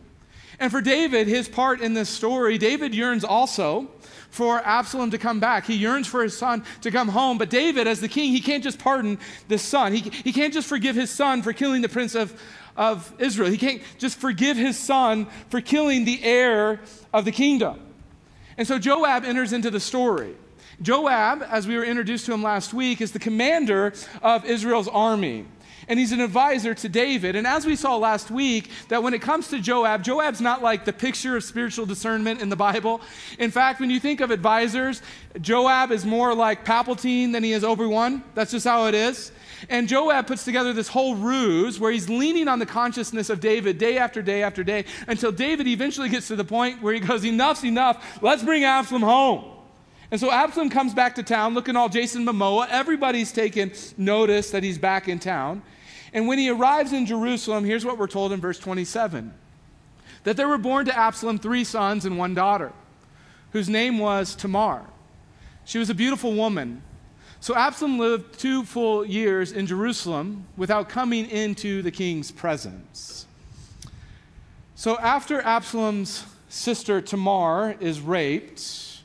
And 0.59 0.71
for 0.71 0.81
David, 0.81 1.27
his 1.27 1.47
part 1.47 1.81
in 1.81 1.93
this 1.93 2.09
story, 2.09 2.57
David 2.57 2.95
yearns 2.95 3.23
also 3.23 3.89
for 4.29 4.59
Absalom 4.65 5.11
to 5.11 5.17
come 5.17 5.39
back. 5.39 5.65
He 5.65 5.75
yearns 5.75 6.07
for 6.07 6.21
his 6.21 6.37
son 6.37 6.63
to 6.81 6.91
come 6.91 7.07
home. 7.07 7.37
But 7.37 7.49
David, 7.49 7.87
as 7.87 8.01
the 8.01 8.07
king, 8.07 8.31
he 8.31 8.41
can't 8.41 8.63
just 8.63 8.79
pardon 8.79 9.17
the 9.47 9.57
son. 9.57 9.93
He, 9.93 9.99
he 9.99 10.33
can't 10.33 10.53
just 10.53 10.67
forgive 10.67 10.95
his 10.95 11.09
son 11.09 11.41
for 11.41 11.53
killing 11.53 11.81
the 11.81 11.89
prince 11.89 12.15
of, 12.15 12.37
of 12.75 13.13
Israel. 13.17 13.49
He 13.49 13.57
can't 13.57 13.81
just 13.97 14.17
forgive 14.17 14.57
his 14.57 14.77
son 14.77 15.27
for 15.49 15.61
killing 15.61 16.05
the 16.05 16.21
heir 16.23 16.81
of 17.13 17.25
the 17.25 17.31
kingdom. 17.31 17.79
And 18.57 18.67
so 18.67 18.79
Joab 18.79 19.25
enters 19.25 19.53
into 19.53 19.71
the 19.71 19.79
story. 19.79 20.35
Joab, 20.81 21.45
as 21.49 21.67
we 21.67 21.77
were 21.77 21.85
introduced 21.85 22.25
to 22.25 22.33
him 22.33 22.43
last 22.43 22.73
week, 22.73 22.99
is 22.99 23.13
the 23.13 23.19
commander 23.19 23.93
of 24.21 24.45
Israel's 24.45 24.89
army. 24.89 25.45
And 25.87 25.99
he's 25.99 26.11
an 26.11 26.21
advisor 26.21 26.73
to 26.73 26.89
David. 26.89 27.35
And 27.35 27.45
as 27.45 27.65
we 27.65 27.75
saw 27.75 27.95
last 27.97 28.31
week, 28.31 28.69
that 28.89 29.03
when 29.03 29.13
it 29.13 29.21
comes 29.21 29.49
to 29.49 29.59
Joab, 29.59 30.03
Joab's 30.03 30.41
not 30.41 30.61
like 30.61 30.85
the 30.85 30.93
picture 30.93 31.35
of 31.35 31.43
spiritual 31.43 31.85
discernment 31.85 32.41
in 32.41 32.49
the 32.49 32.55
Bible. 32.55 33.01
In 33.39 33.51
fact, 33.51 33.79
when 33.79 33.89
you 33.89 33.99
think 33.99 34.21
of 34.21 34.31
advisors, 34.31 35.01
Joab 35.41 35.91
is 35.91 36.05
more 36.05 36.33
like 36.33 36.65
Palpatine 36.65 37.31
than 37.31 37.43
he 37.43 37.51
is 37.51 37.63
Obi 37.63 37.85
Wan. 37.85 38.23
That's 38.33 38.51
just 38.51 38.65
how 38.65 38.87
it 38.87 38.95
is. 38.95 39.31
And 39.69 39.87
Joab 39.87 40.27
puts 40.27 40.43
together 40.43 40.73
this 40.73 40.87
whole 40.87 41.15
ruse 41.15 41.79
where 41.79 41.91
he's 41.91 42.09
leaning 42.09 42.47
on 42.47 42.59
the 42.59 42.65
consciousness 42.65 43.29
of 43.29 43.39
David 43.39 43.77
day 43.77 43.97
after 43.97 44.21
day 44.21 44.43
after 44.43 44.63
day 44.63 44.85
until 45.07 45.31
David 45.31 45.67
eventually 45.67 46.09
gets 46.09 46.27
to 46.27 46.35
the 46.35 46.43
point 46.43 46.81
where 46.81 46.93
he 46.93 46.99
goes, 46.99 47.23
Enough's 47.23 47.63
enough. 47.63 48.21
Let's 48.21 48.43
bring 48.43 48.63
Absalom 48.63 49.01
home. 49.01 49.51
And 50.11 50.19
so 50.19 50.31
Absalom 50.31 50.69
comes 50.69 50.93
back 50.93 51.15
to 51.15 51.23
town 51.23 51.53
looking 51.53 51.75
all 51.75 51.89
Jason 51.89 52.25
Momoa. 52.25 52.67
Everybody's 52.69 53.31
taken 53.31 53.71
notice 53.97 54.51
that 54.51 54.63
he's 54.63 54.77
back 54.77 55.07
in 55.07 55.19
town. 55.19 55.63
And 56.15 56.29
when 56.29 56.39
he 56.39 56.49
arrives 56.49 56.93
in 56.93 57.05
Jerusalem, 57.05 57.65
here's 57.65 57.83
what 57.83 57.97
we're 57.97 58.07
told 58.07 58.31
in 58.31 58.39
verse 58.39 58.57
27 58.57 59.33
that 60.23 60.37
there 60.37 60.47
were 60.47 60.57
born 60.57 60.87
to 60.87 60.97
Absalom 60.97 61.37
three 61.37 61.63
sons 61.63 62.05
and 62.05 62.17
one 62.17 62.33
daughter, 62.33 62.71
whose 63.51 63.69
name 63.69 63.99
was 63.99 64.33
Tamar. 64.33 64.83
She 65.65 65.77
was 65.77 65.91
a 65.91 65.93
beautiful 65.93 66.33
woman. 66.33 66.81
So 67.41 67.55
Absalom 67.55 67.99
lived 67.99 68.39
two 68.39 68.63
full 68.63 69.05
years 69.05 69.51
in 69.51 69.67
Jerusalem 69.67 70.47
without 70.57 70.89
coming 70.89 71.29
into 71.29 71.83
the 71.83 71.91
king's 71.91 72.31
presence. 72.31 73.27
So 74.73 74.97
after 74.97 75.41
Absalom's 75.41 76.25
sister 76.49 77.01
Tamar 77.01 77.75
is 77.79 77.99
raped, 77.99 79.01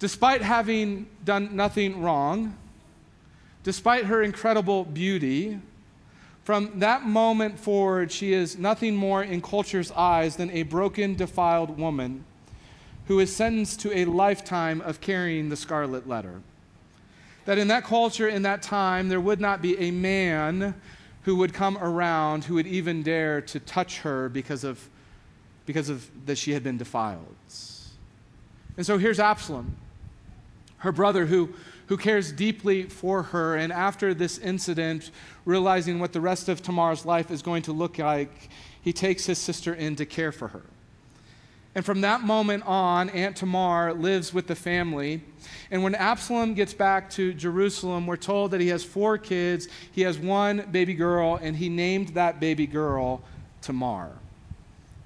despite 0.00 0.42
having 0.42 1.06
done 1.24 1.54
nothing 1.54 2.02
wrong, 2.02 2.56
despite 3.62 4.06
her 4.06 4.22
incredible 4.22 4.84
beauty, 4.84 5.60
from 6.44 6.78
that 6.80 7.04
moment 7.04 7.58
forward, 7.58 8.12
she 8.12 8.34
is 8.34 8.58
nothing 8.58 8.94
more 8.94 9.22
in 9.22 9.40
culture's 9.40 9.90
eyes 9.92 10.36
than 10.36 10.50
a 10.50 10.62
broken, 10.62 11.14
defiled 11.14 11.78
woman 11.78 12.24
who 13.06 13.18
is 13.18 13.34
sentenced 13.34 13.80
to 13.80 13.98
a 13.98 14.04
lifetime 14.04 14.80
of 14.82 15.00
carrying 15.00 15.48
the 15.48 15.56
scarlet 15.56 16.06
letter. 16.06 16.42
That 17.46 17.58
in 17.58 17.68
that 17.68 17.84
culture, 17.84 18.28
in 18.28 18.42
that 18.42 18.62
time, 18.62 19.08
there 19.08 19.20
would 19.20 19.40
not 19.40 19.62
be 19.62 19.78
a 19.78 19.90
man 19.90 20.74
who 21.22 21.36
would 21.36 21.54
come 21.54 21.78
around 21.78 22.44
who 22.44 22.54
would 22.54 22.66
even 22.66 23.02
dare 23.02 23.40
to 23.40 23.58
touch 23.60 24.00
her 24.00 24.28
because 24.28 24.64
of, 24.64 24.88
because 25.64 25.88
of 25.88 26.10
that 26.26 26.36
she 26.36 26.52
had 26.52 26.62
been 26.62 26.76
defiled. 26.76 27.34
And 28.76 28.84
so 28.84 28.98
here's 28.98 29.18
Absalom, 29.18 29.76
her 30.78 30.92
brother 30.92 31.24
who 31.24 31.54
who 31.86 31.96
cares 31.96 32.32
deeply 32.32 32.84
for 32.84 33.22
her. 33.22 33.56
And 33.56 33.72
after 33.72 34.14
this 34.14 34.38
incident, 34.38 35.10
realizing 35.44 35.98
what 35.98 36.12
the 36.12 36.20
rest 36.20 36.48
of 36.48 36.62
Tamar's 36.62 37.04
life 37.04 37.30
is 37.30 37.42
going 37.42 37.62
to 37.62 37.72
look 37.72 37.98
like, 37.98 38.48
he 38.80 38.92
takes 38.92 39.26
his 39.26 39.38
sister 39.38 39.74
in 39.74 39.96
to 39.96 40.06
care 40.06 40.32
for 40.32 40.48
her. 40.48 40.62
And 41.74 41.84
from 41.84 42.02
that 42.02 42.20
moment 42.20 42.64
on, 42.66 43.10
Aunt 43.10 43.36
Tamar 43.36 43.92
lives 43.94 44.32
with 44.32 44.46
the 44.46 44.54
family. 44.54 45.22
And 45.72 45.82
when 45.82 45.94
Absalom 45.96 46.54
gets 46.54 46.72
back 46.72 47.10
to 47.10 47.34
Jerusalem, 47.34 48.06
we're 48.06 48.16
told 48.16 48.52
that 48.52 48.60
he 48.60 48.68
has 48.68 48.84
four 48.84 49.18
kids. 49.18 49.66
He 49.90 50.02
has 50.02 50.16
one 50.16 50.68
baby 50.70 50.94
girl, 50.94 51.36
and 51.42 51.56
he 51.56 51.68
named 51.68 52.10
that 52.10 52.38
baby 52.38 52.68
girl 52.68 53.22
Tamar. 53.60 54.12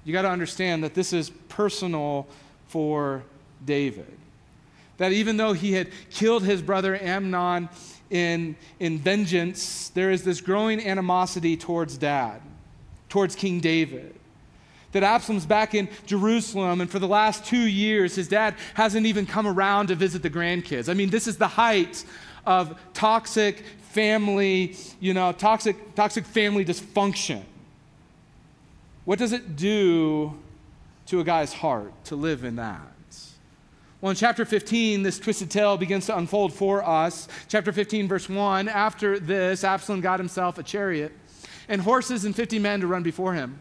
You 0.05 0.13
got 0.13 0.21
to 0.21 0.29
understand 0.29 0.83
that 0.83 0.93
this 0.93 1.11
is 1.11 1.31
personal 1.49 2.27
for 2.67 3.23
David 3.65 4.19
that 4.99 5.11
even 5.11 5.37
though 5.37 5.53
he 5.53 5.71
had 5.73 5.87
killed 6.11 6.43
his 6.43 6.61
brother 6.61 7.01
Amnon 7.01 7.69
in, 8.09 8.55
in 8.79 8.99
vengeance, 8.99 9.89
there 9.89 10.11
is 10.11 10.23
this 10.23 10.41
growing 10.41 10.85
animosity 10.85 11.57
towards 11.57 11.97
dad, 11.97 12.41
towards 13.07 13.35
King 13.35 13.59
David. 13.59 14.13
That 14.91 15.03
Absalom's 15.03 15.45
back 15.45 15.73
in 15.73 15.87
Jerusalem, 16.05 16.81
and 16.81 16.89
for 16.89 16.99
the 16.99 17.07
last 17.07 17.45
two 17.45 17.67
years, 17.67 18.15
his 18.15 18.27
dad 18.27 18.55
hasn't 18.73 19.05
even 19.05 19.25
come 19.25 19.47
around 19.47 19.87
to 19.87 19.95
visit 19.95 20.21
the 20.21 20.29
grandkids. 20.29 20.89
I 20.89 20.93
mean, 20.93 21.09
this 21.09 21.27
is 21.27 21.37
the 21.37 21.47
height 21.47 22.03
of 22.45 22.77
toxic 22.93 23.63
family, 23.91 24.75
you 24.99 25.13
know, 25.13 25.31
toxic, 25.31 25.95
toxic 25.95 26.25
family 26.25 26.65
dysfunction. 26.65 27.43
What 29.05 29.17
does 29.17 29.31
it 29.31 29.55
do 29.55 30.33
to 31.07 31.19
a 31.19 31.23
guy's 31.23 31.53
heart 31.53 31.93
to 32.05 32.15
live 32.15 32.43
in 32.43 32.57
that? 32.57 32.81
Well, 34.01 34.11
in 34.11 34.15
chapter 34.15 34.45
15, 34.45 35.03
this 35.03 35.19
twisted 35.19 35.51
tale 35.51 35.75
begins 35.75 36.05
to 36.05 36.17
unfold 36.17 36.53
for 36.53 36.87
us. 36.87 37.27
Chapter 37.49 37.73
15, 37.73 38.07
verse 38.07 38.29
1 38.29 38.69
After 38.69 39.19
this, 39.19 39.65
Absalom 39.65 39.99
got 39.99 40.21
himself 40.21 40.57
a 40.57 40.63
chariot 40.63 41.11
and 41.67 41.81
horses 41.81 42.23
and 42.23 42.33
50 42.33 42.59
men 42.59 42.79
to 42.79 42.87
run 42.87 43.03
before 43.03 43.33
him. 43.33 43.59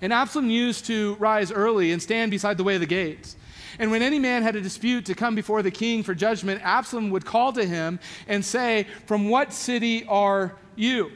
And 0.00 0.14
Absalom 0.14 0.48
used 0.48 0.86
to 0.86 1.16
rise 1.16 1.52
early 1.52 1.92
and 1.92 2.00
stand 2.00 2.30
beside 2.30 2.56
the 2.56 2.64
way 2.64 2.76
of 2.76 2.80
the 2.80 2.86
gates. 2.86 3.36
And 3.78 3.90
when 3.90 4.00
any 4.00 4.18
man 4.18 4.42
had 4.42 4.56
a 4.56 4.62
dispute 4.62 5.04
to 5.06 5.14
come 5.14 5.34
before 5.34 5.60
the 5.60 5.70
king 5.70 6.02
for 6.02 6.14
judgment, 6.14 6.62
Absalom 6.64 7.10
would 7.10 7.26
call 7.26 7.52
to 7.52 7.66
him 7.66 8.00
and 8.26 8.42
say, 8.42 8.86
From 9.04 9.28
what 9.28 9.52
city 9.52 10.06
are 10.06 10.54
you? 10.74 11.12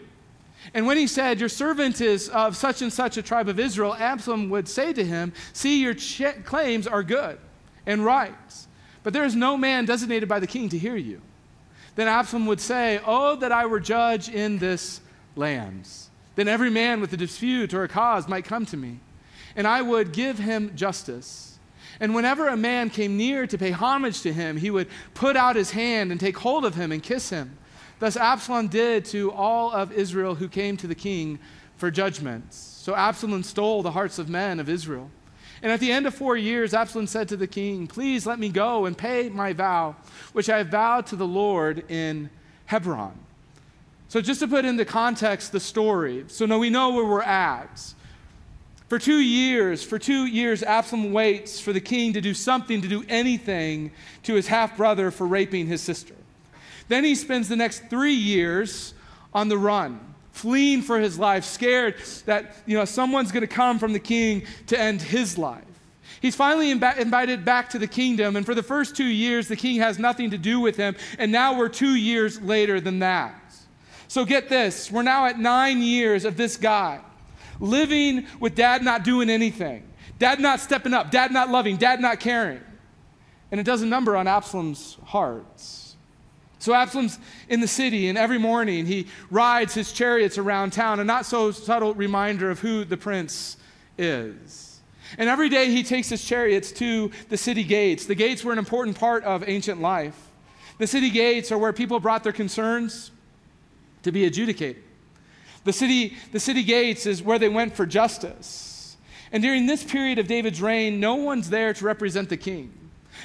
And 0.75 0.87
when 0.87 0.99
he 0.99 1.07
said, 1.07 1.41
Your 1.41 1.49
servant 1.49 2.03
is 2.03 2.29
of 2.29 2.59
such 2.59 2.83
and 2.83 2.93
such 2.93 3.17
a 3.17 3.23
tribe 3.23 3.49
of 3.49 3.59
Israel, 3.59 3.95
Absalom 3.95 4.51
would 4.51 4.69
say 4.69 4.93
to 4.93 5.03
him, 5.03 5.33
See, 5.55 5.81
your 5.81 5.95
ch- 5.95 6.45
claims 6.45 6.87
are 6.87 7.03
good 7.03 7.39
and 7.89 8.05
rights. 8.05 8.69
But 9.03 9.13
there 9.13 9.25
is 9.25 9.35
no 9.35 9.57
man 9.57 9.87
designated 9.87 10.29
by 10.29 10.39
the 10.39 10.47
king 10.47 10.69
to 10.69 10.79
hear 10.79 10.95
you. 10.95 11.21
Then 11.97 12.07
Absalom 12.07 12.47
would 12.47 12.61
say, 12.61 13.01
Oh, 13.05 13.35
that 13.37 13.51
I 13.51 13.67
were 13.67 13.81
judge 13.81 14.29
in 14.29 14.59
this 14.59 15.01
land. 15.35 15.89
Then 16.37 16.47
every 16.47 16.71
man 16.71 17.01
with 17.01 17.13
a 17.13 17.17
dispute 17.17 17.75
or 17.75 17.83
a 17.83 17.89
cause 17.89 18.29
might 18.29 18.45
come 18.45 18.65
to 18.67 18.77
me, 18.77 19.01
and 19.57 19.67
I 19.67 19.83
would 19.83 20.13
give 20.13 20.39
him 20.39 20.77
justice. 20.77 21.59
And 21.99 22.15
whenever 22.15 22.47
a 22.47 22.57
man 22.57 22.91
came 22.91 23.17
near 23.17 23.47
to 23.49 23.59
pay 23.59 23.73
homage 23.73 24.21
to 24.21 24.33
him, 24.33 24.57
he 24.57 24.71
would 24.71 24.89
put 25.15 25.37
out 25.37 25.57
his 25.57 25.73
hand 25.73 26.13
and 26.13 26.21
take 26.21 26.39
hold 26.39 26.65
of 26.65 26.77
him 26.77 26.93
and 26.93 27.03
kiss 27.03 27.31
him. 27.31 27.59
Thus 27.99 28.17
Absalom 28.17 28.69
did 28.69 29.05
to 29.07 29.33
all 29.33 29.73
of 29.73 29.91
Israel 29.91 30.37
who 30.37 30.49
came 30.49 30.77
to 30.77 30.87
the 30.87 30.95
king 30.95 31.41
for 31.77 31.91
judgments. 31.91 32.57
So 32.57 32.95
Absalom 32.95 33.43
stole 33.43 33.83
the 33.83 33.91
hearts 33.91 34.21
of 34.21 34.29
men 34.29 34.61
of 34.61 34.69
Israel. 34.69 35.11
And 35.63 35.73
at 35.73 35.81
the 35.81 35.91
end 35.91 36.07
of 36.07 36.15
four 36.15 36.37
years, 36.37 36.75
Absalom 36.75 37.07
said 37.07 37.29
to 37.29 37.37
the 37.37 37.47
king, 37.47 37.87
Please 37.87 38.27
let 38.27 38.39
me 38.39 38.49
go 38.49 38.87
and 38.87 38.97
pay 38.97 39.29
my 39.29 39.53
vow, 39.53 39.97
which 40.33 40.49
I 40.49 40.59
have 40.59 40.69
vowed 40.69 41.07
to 41.09 41.17
the 41.17 41.27
Lord 41.27 41.85
in 41.91 42.31
Hebron. 42.67 43.13
So, 44.09 44.21
just 44.21 44.41
to 44.41 44.49
put 44.49 44.65
into 44.65 44.85
context 44.85 45.53
the 45.53 45.61
story, 45.61 46.25
so 46.29 46.47
now 46.47 46.59
we 46.59 46.71
know 46.71 46.91
where 46.91 47.05
we're 47.05 47.23
at. 47.23 47.95
For 48.89 48.99
two 48.99 49.19
years, 49.19 49.85
for 49.85 49.99
two 49.99 50.25
years, 50.25 50.63
Absalom 50.63 51.13
waits 51.13 51.61
for 51.61 51.75
the 51.75 51.81
king 51.81 52.15
to 52.15 52.23
do 52.23 52.33
something, 52.33 52.81
to 52.81 52.89
do 52.89 53.05
anything 53.09 53.91
to 54.23 54.35
his 54.35 54.47
half 54.47 54.79
brother 54.79 55.11
for 55.11 55.27
raping 55.27 55.67
his 55.67 55.83
sister. 55.83 56.15
Then 56.89 57.05
he 57.05 57.15
spends 57.15 57.51
the 57.51 57.57
next 57.57 57.91
three 57.91 58.15
years 58.15 58.95
on 59.35 59.49
the 59.49 59.59
run 59.59 60.01
fleeing 60.39 60.83
for 60.83 61.01
his 61.01 61.19
life, 61.19 61.45
scared 61.45 61.97
that 62.27 62.55
you 62.65 62.79
know, 62.79 62.85
someone's 62.85 63.33
going 63.33 63.43
to 63.43 63.47
come 63.47 63.79
from 63.79 63.93
the 63.93 63.99
king 63.99 64.45
to 64.69 64.79
end 64.79 65.03
his 65.03 65.37
life. 65.37 65.65
He's 66.23 66.37
finally 66.37 66.71
Im- 66.71 66.83
invited 66.83 67.45
back 67.45 67.71
to 67.71 67.79
the 67.79 67.87
kingdom, 67.87 68.37
and 68.37 68.47
for 68.47 68.55
the 68.55 68.63
first 68.63 68.97
two 68.97 69.05
years, 69.05 69.49
the 69.49 69.57
king 69.57 69.81
has 69.81 69.99
nothing 69.99 70.31
to 70.31 70.39
do 70.39 70.61
with 70.61 70.77
him, 70.77 70.97
and 71.19 71.31
now 71.33 71.59
we're 71.59 71.69
two 71.69 71.95
years 71.95 72.41
later 72.41 72.81
than 72.81 73.01
that. 73.01 73.35
So 74.07 74.25
get 74.25 74.49
this 74.49 74.91
we're 74.91 75.03
now 75.03 75.27
at 75.27 75.39
nine 75.39 75.83
years 75.83 76.25
of 76.25 76.37
this 76.37 76.57
guy 76.57 77.01
living 77.61 78.27
with 78.41 78.55
dad 78.55 78.83
not 78.83 79.05
doing 79.05 79.29
anything, 79.29 79.83
dad 80.19 80.41
not 80.41 80.61
stepping 80.61 80.95
up, 80.95 81.11
dad 81.11 81.33
not 81.33 81.51
loving, 81.51 81.77
dad 81.77 82.01
not 82.01 82.21
caring. 82.21 82.61
And 83.51 83.61
it 83.61 83.65
does 83.65 83.83
a 83.83 83.87
number 83.87 84.17
on 84.17 84.29
Absalom's 84.29 84.97
hearts. 85.05 85.88
So 86.59 86.75
Absalom's 86.75 87.19
in 87.49 87.61
the 87.61 87.69
city, 87.69 88.09
and 88.09 88.19
every 88.19 88.39
morning 88.39 88.87
he 88.87 89.07
rides 89.31 89.75
his 89.75 89.93
chariots 89.93 90.39
around 90.39 90.73
town, 90.73 90.99
a 90.99 91.05
not 91.05 91.25
so 91.25 91.53
subtle 91.53 91.95
reminder 91.95 92.51
of 92.51 92.59
who 92.59 92.85
the 92.85 92.97
prince 92.97 93.57
is. 93.97 94.81
And 95.17 95.29
every 95.29 95.49
day 95.49 95.71
he 95.71 95.83
takes 95.83 96.09
his 96.09 96.25
chariots 96.25 96.73
to 96.73 97.11
the 97.29 97.37
city 97.37 97.63
gates. 97.65 98.07
The 98.07 98.15
gates 98.15 98.45
were 98.45 98.53
an 98.53 98.59
important 98.59 98.99
part 98.99 99.25
of 99.25 99.49
ancient 99.49 99.81
life. 99.81 100.17
The 100.79 100.87
city 100.87 101.11
gates 101.11 101.51
are 101.51 101.59
where 101.59 101.73
people 101.73 102.01
brought 102.01 102.25
their 102.25 102.33
concerns 102.33 103.11
to 104.03 104.13
be 104.13 104.27
adjudicated. 104.27 104.83
The 105.65 105.73
city, 105.73 106.17
the 106.33 106.41
city 106.41 106.63
gates 106.63 107.07
is 107.07 107.23
where 107.23 107.39
they 107.39 107.49
went 107.49 107.75
for 107.75 107.87
justice. 107.87 108.97
And 109.33 109.43
during 109.43 109.67
this 109.67 109.85
period 109.85 110.19
of 110.19 110.27
David's 110.27 110.61
reign, 110.63 111.01
no 111.01 111.15
one's 111.17 111.51
there 111.51 111.73
to 111.73 111.85
represent 111.85 112.29
the 112.29 112.37
king. 112.37 112.73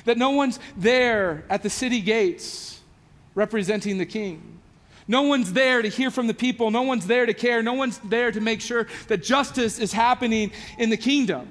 That 0.06 0.18
no 0.18 0.32
one's 0.32 0.60
there 0.76 1.46
at 1.50 1.64
the 1.64 1.70
city 1.70 2.02
gates 2.02 2.73
representing 3.36 3.98
the 3.98 4.06
king. 4.06 4.60
No 5.08 5.24
one's 5.24 5.52
there 5.54 5.82
to 5.82 5.90
hear 5.90 6.12
from 6.12 6.28
the 6.28 6.34
people. 6.34 6.72
No 6.72 6.84
one's 6.84 7.08
there 7.08 7.26
to 7.26 7.34
care. 7.34 7.62
No 7.62 7.74
one's 7.74 7.98
there 8.00 8.32
to 8.32 8.40
make 8.40 8.62
sure 8.62 8.88
that 9.08 9.22
justice 9.22 9.80
is 9.80 9.92
happening 9.92 10.52
in 10.78 10.90
the 10.90 10.98
kingdom. 10.98 11.50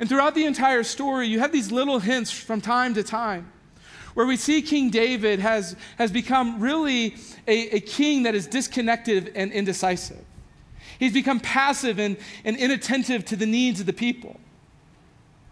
And 0.00 0.08
throughout 0.08 0.34
the 0.34 0.44
entire 0.44 0.82
story, 0.82 1.28
you 1.28 1.38
have 1.38 1.52
these 1.52 1.72
little 1.72 1.98
hints 1.98 2.30
from 2.30 2.60
time 2.60 2.94
to 2.94 3.02
time 3.02 3.50
where 4.14 4.26
we 4.26 4.36
see 4.36 4.62
King 4.62 4.90
David 4.90 5.40
has, 5.40 5.76
has 5.98 6.10
become 6.12 6.60
really 6.60 7.16
a, 7.46 7.76
a 7.76 7.80
king 7.80 8.24
that 8.24 8.34
is 8.34 8.46
disconnected 8.46 9.32
and 9.34 9.52
indecisive. 9.52 10.24
He's 10.98 11.12
become 11.12 11.40
passive 11.40 11.98
and, 11.98 12.16
and 12.44 12.56
inattentive 12.56 13.24
to 13.26 13.36
the 13.36 13.46
needs 13.46 13.80
of 13.80 13.86
the 13.86 13.92
people. 13.92 14.38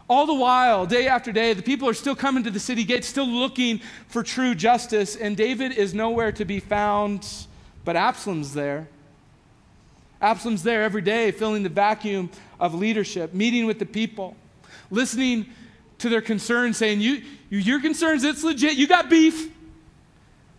All 0.08 0.26
the 0.26 0.34
while, 0.34 0.84
day 0.84 1.06
after 1.06 1.32
day, 1.32 1.52
the 1.52 1.62
people 1.62 1.88
are 1.88 1.94
still 1.94 2.16
coming 2.16 2.42
to 2.44 2.50
the 2.50 2.60
city 2.60 2.84
gates, 2.84 3.06
still 3.06 3.26
looking 3.26 3.80
for 4.08 4.22
true 4.22 4.54
justice, 4.54 5.16
and 5.16 5.36
David 5.36 5.72
is 5.72 5.94
nowhere 5.94 6.32
to 6.32 6.44
be 6.44 6.60
found, 6.60 7.26
but 7.84 7.96
Absalom's 7.96 8.52
there. 8.52 8.88
Absalom's 10.20 10.62
there 10.62 10.82
every 10.82 11.02
day, 11.02 11.30
filling 11.30 11.62
the 11.62 11.68
vacuum 11.68 12.30
of 12.58 12.74
leadership, 12.74 13.32
meeting 13.32 13.66
with 13.66 13.78
the 13.78 13.86
people, 13.86 14.36
listening 14.90 15.46
to 15.98 16.08
their 16.08 16.20
concerns, 16.20 16.76
saying, 16.76 17.00
you, 17.00 17.22
you, 17.48 17.58
Your 17.58 17.80
concerns, 17.80 18.24
it's 18.24 18.42
legit, 18.42 18.76
you 18.76 18.86
got 18.86 19.08
beef. 19.08 19.50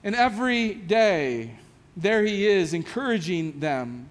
And 0.05 0.15
every 0.15 0.73
day, 0.73 1.55
there 1.95 2.23
he 2.23 2.47
is, 2.47 2.73
encouraging 2.73 3.59
them. 3.59 4.09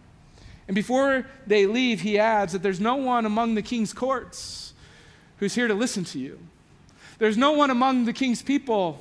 And 0.69 0.75
before 0.75 1.27
they 1.47 1.67
leave, 1.67 2.01
he 2.01 2.19
adds 2.19 2.53
that 2.53 2.63
there's 2.63 2.81
no 2.81 2.97
one 2.97 3.27
among 3.27 3.55
the 3.55 3.63
king's 3.63 3.93
courts 3.93 4.72
who's 5.43 5.57
here 5.57 5.67
to 5.67 5.75
listen 5.75 6.05
to 6.05 6.21
you. 6.21 6.39
There's 7.19 7.37
no 7.37 7.51
one 7.51 7.71
among 7.71 8.05
the 8.05 8.13
king's 8.13 8.43
people 8.43 9.01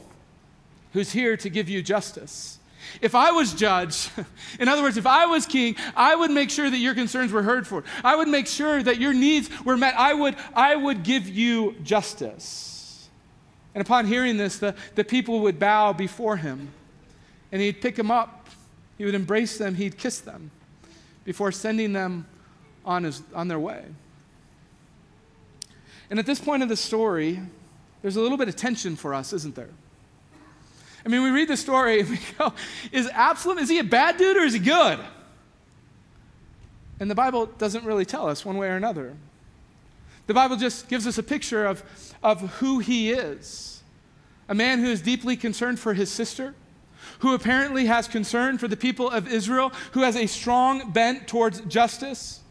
who's 0.91 1.11
here 1.11 1.37
to 1.37 1.49
give 1.51 1.69
you 1.69 1.83
justice. 1.83 2.57
If 2.99 3.13
I 3.13 3.29
was 3.29 3.53
judge, 3.53 4.09
in 4.59 4.67
other 4.67 4.81
words, 4.81 4.97
if 4.97 5.05
I 5.05 5.27
was 5.27 5.45
king, 5.45 5.75
I 5.95 6.15
would 6.15 6.31
make 6.31 6.49
sure 6.49 6.67
that 6.67 6.79
your 6.79 6.95
concerns 6.95 7.31
were 7.31 7.43
heard 7.43 7.67
for. 7.67 7.83
I 8.03 8.15
would 8.15 8.27
make 8.27 8.47
sure 8.47 8.81
that 8.81 8.97
your 8.97 9.13
needs 9.13 9.51
were 9.63 9.77
met. 9.77 9.93
I 9.99 10.15
would, 10.15 10.35
I 10.55 10.75
would 10.75 11.03
give 11.03 11.29
you 11.29 11.75
justice. 11.83 13.07
And 13.75 13.83
upon 13.83 14.07
hearing 14.07 14.37
this, 14.37 14.57
the, 14.57 14.73
the 14.95 15.03
people 15.03 15.41
would 15.41 15.59
bow 15.59 15.93
before 15.93 16.37
him. 16.37 16.69
And 17.51 17.61
he'd 17.61 17.81
pick 17.81 17.95
them 17.95 18.09
up. 18.09 18.49
He 18.97 19.05
would 19.05 19.13
embrace 19.13 19.59
them. 19.59 19.75
He'd 19.75 19.95
kiss 19.95 20.21
them 20.21 20.49
before 21.23 21.51
sending 21.51 21.93
them 21.93 22.25
on, 22.83 23.03
his, 23.03 23.21
on 23.35 23.47
their 23.47 23.59
way. 23.59 23.83
And 26.11 26.19
at 26.19 26.25
this 26.25 26.39
point 26.39 26.61
of 26.61 26.67
the 26.67 26.75
story, 26.75 27.39
there's 28.01 28.17
a 28.17 28.21
little 28.21 28.37
bit 28.37 28.49
of 28.49 28.57
tension 28.57 28.97
for 28.97 29.13
us, 29.13 29.31
isn't 29.31 29.55
there? 29.55 29.69
I 31.05 31.09
mean, 31.09 31.23
we 31.23 31.31
read 31.31 31.47
the 31.47 31.55
story 31.55 32.01
and 32.01 32.09
we 32.11 32.19
go, 32.37 32.53
is 32.91 33.07
Absalom, 33.07 33.57
is 33.57 33.69
he 33.69 33.79
a 33.79 33.83
bad 33.83 34.17
dude 34.17 34.35
or 34.35 34.41
is 34.41 34.53
he 34.53 34.59
good? 34.59 34.99
And 36.99 37.09
the 37.09 37.15
Bible 37.15 37.45
doesn't 37.45 37.85
really 37.85 38.05
tell 38.05 38.27
us 38.27 38.45
one 38.45 38.57
way 38.57 38.67
or 38.67 38.75
another. 38.75 39.15
The 40.27 40.33
Bible 40.33 40.57
just 40.57 40.89
gives 40.89 41.07
us 41.07 41.17
a 41.17 41.23
picture 41.23 41.65
of, 41.65 41.81
of 42.21 42.41
who 42.57 42.79
he 42.79 43.11
is 43.11 43.69
a 44.49 44.53
man 44.53 44.79
who 44.79 44.87
is 44.87 45.01
deeply 45.01 45.37
concerned 45.37 45.79
for 45.79 45.93
his 45.93 46.11
sister, 46.11 46.53
who 47.19 47.33
apparently 47.33 47.85
has 47.85 48.09
concern 48.09 48.57
for 48.57 48.67
the 48.67 48.75
people 48.75 49.09
of 49.09 49.31
Israel, 49.31 49.71
who 49.93 50.01
has 50.01 50.17
a 50.17 50.27
strong 50.27 50.91
bent 50.91 51.25
towards 51.25 51.61
justice. 51.61 52.41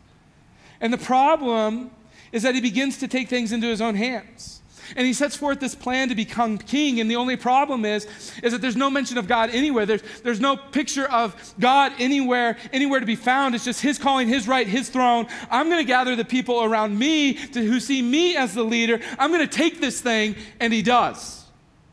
And 0.81 0.95
the 0.95 0.99
problem 0.99 1.91
is 2.33 2.43
that 2.43 2.55
he 2.55 2.61
begins 2.61 2.99
to 2.99 3.09
take 3.09 3.29
things 3.29 3.53
into 3.53 3.67
his 3.67 3.81
own 3.81 3.95
hands. 3.95 4.61
And 4.97 5.07
he 5.07 5.13
sets 5.13 5.37
forth 5.37 5.61
this 5.61 5.75
plan 5.75 6.09
to 6.09 6.15
become 6.15 6.59
king. 6.59 7.01
And 7.01 7.11
the 7.11 7.17
only 7.17 7.37
problem 7.37 7.85
is, 7.85 8.07
is 8.43 8.53
that 8.53 8.61
there's 8.61 8.77
no 8.77 8.91
mention 8.91 9.19
of 9.19 9.29
God 9.29 9.51
anywhere. 9.51 9.87
There's, 9.87 10.03
there's 10.25 10.41
no 10.41 10.57
picture 10.57 11.09
of 11.09 11.55
God 11.61 11.93
anywhere, 11.99 12.57
anywhere 12.73 13.01
to 13.01 13.07
be 13.07 13.17
found. 13.17 13.55
It's 13.55 13.65
just 13.65 13.81
his 13.81 13.99
calling, 13.99 14.29
his 14.29 14.49
right, 14.49 14.67
his 14.67 14.89
throne. 14.89 15.29
I'm 15.51 15.69
going 15.69 15.79
to 15.79 15.87
gather 15.87 16.17
the 16.17 16.25
people 16.25 16.65
around 16.65 16.99
me 16.99 17.35
to, 17.35 17.65
who 17.65 17.79
see 17.79 18.03
me 18.03 18.37
as 18.37 18.55
the 18.55 18.65
leader. 18.65 19.01
I'm 19.19 19.31
going 19.31 19.47
to 19.47 19.57
take 19.57 19.81
this 19.81 20.01
thing. 20.01 20.35
And 20.59 20.73
he 20.73 20.83
does. 20.83 21.45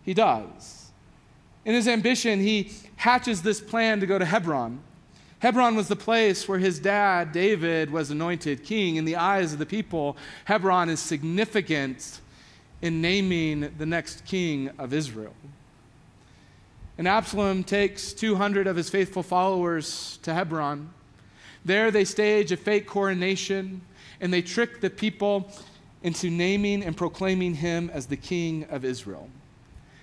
He 0.03 0.13
does. 0.13 0.91
In 1.65 1.73
his 1.73 1.87
ambition, 1.87 2.39
he 2.39 2.71
hatches 2.95 3.41
this 3.41 3.61
plan 3.61 3.99
to 3.99 4.05
go 4.05 4.17
to 4.17 4.25
Hebron. 4.25 4.79
Hebron 5.39 5.75
was 5.75 5.87
the 5.87 5.95
place 5.95 6.47
where 6.47 6.57
his 6.57 6.79
dad, 6.79 7.31
David, 7.31 7.91
was 7.91 8.09
anointed 8.09 8.63
king. 8.63 8.95
In 8.95 9.05
the 9.05 9.17
eyes 9.17 9.53
of 9.53 9.59
the 9.59 9.65
people, 9.65 10.17
Hebron 10.45 10.89
is 10.89 10.99
significant 10.99 12.19
in 12.81 13.01
naming 13.01 13.71
the 13.77 13.85
next 13.85 14.25
king 14.25 14.69
of 14.79 14.93
Israel. 14.93 15.33
And 16.97 17.07
Absalom 17.07 17.63
takes 17.63 18.13
200 18.13 18.65
of 18.65 18.75
his 18.75 18.89
faithful 18.89 19.21
followers 19.21 20.17
to 20.23 20.33
Hebron. 20.33 20.89
There 21.63 21.91
they 21.91 22.05
stage 22.05 22.51
a 22.51 22.57
fake 22.57 22.87
coronation 22.87 23.81
and 24.19 24.33
they 24.33 24.41
trick 24.41 24.81
the 24.81 24.89
people 24.89 25.51
into 26.01 26.31
naming 26.31 26.83
and 26.83 26.97
proclaiming 26.97 27.53
him 27.53 27.91
as 27.93 28.07
the 28.07 28.17
king 28.17 28.63
of 28.71 28.83
Israel. 28.83 29.29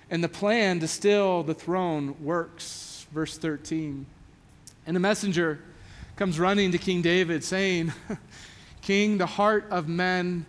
And 0.09 0.23
the 0.23 0.29
plan 0.29 0.79
to 0.79 0.87
steal 0.87 1.43
the 1.43 1.53
throne 1.53 2.15
works. 2.21 3.07
Verse 3.11 3.37
13. 3.37 4.05
And 4.87 4.95
a 4.95 4.99
messenger 4.99 5.59
comes 6.15 6.39
running 6.39 6.71
to 6.71 6.77
King 6.77 7.01
David 7.01 7.43
saying, 7.43 7.91
King, 8.81 9.17
the 9.17 9.25
heart 9.25 9.67
of 9.71 9.87
men 9.87 10.45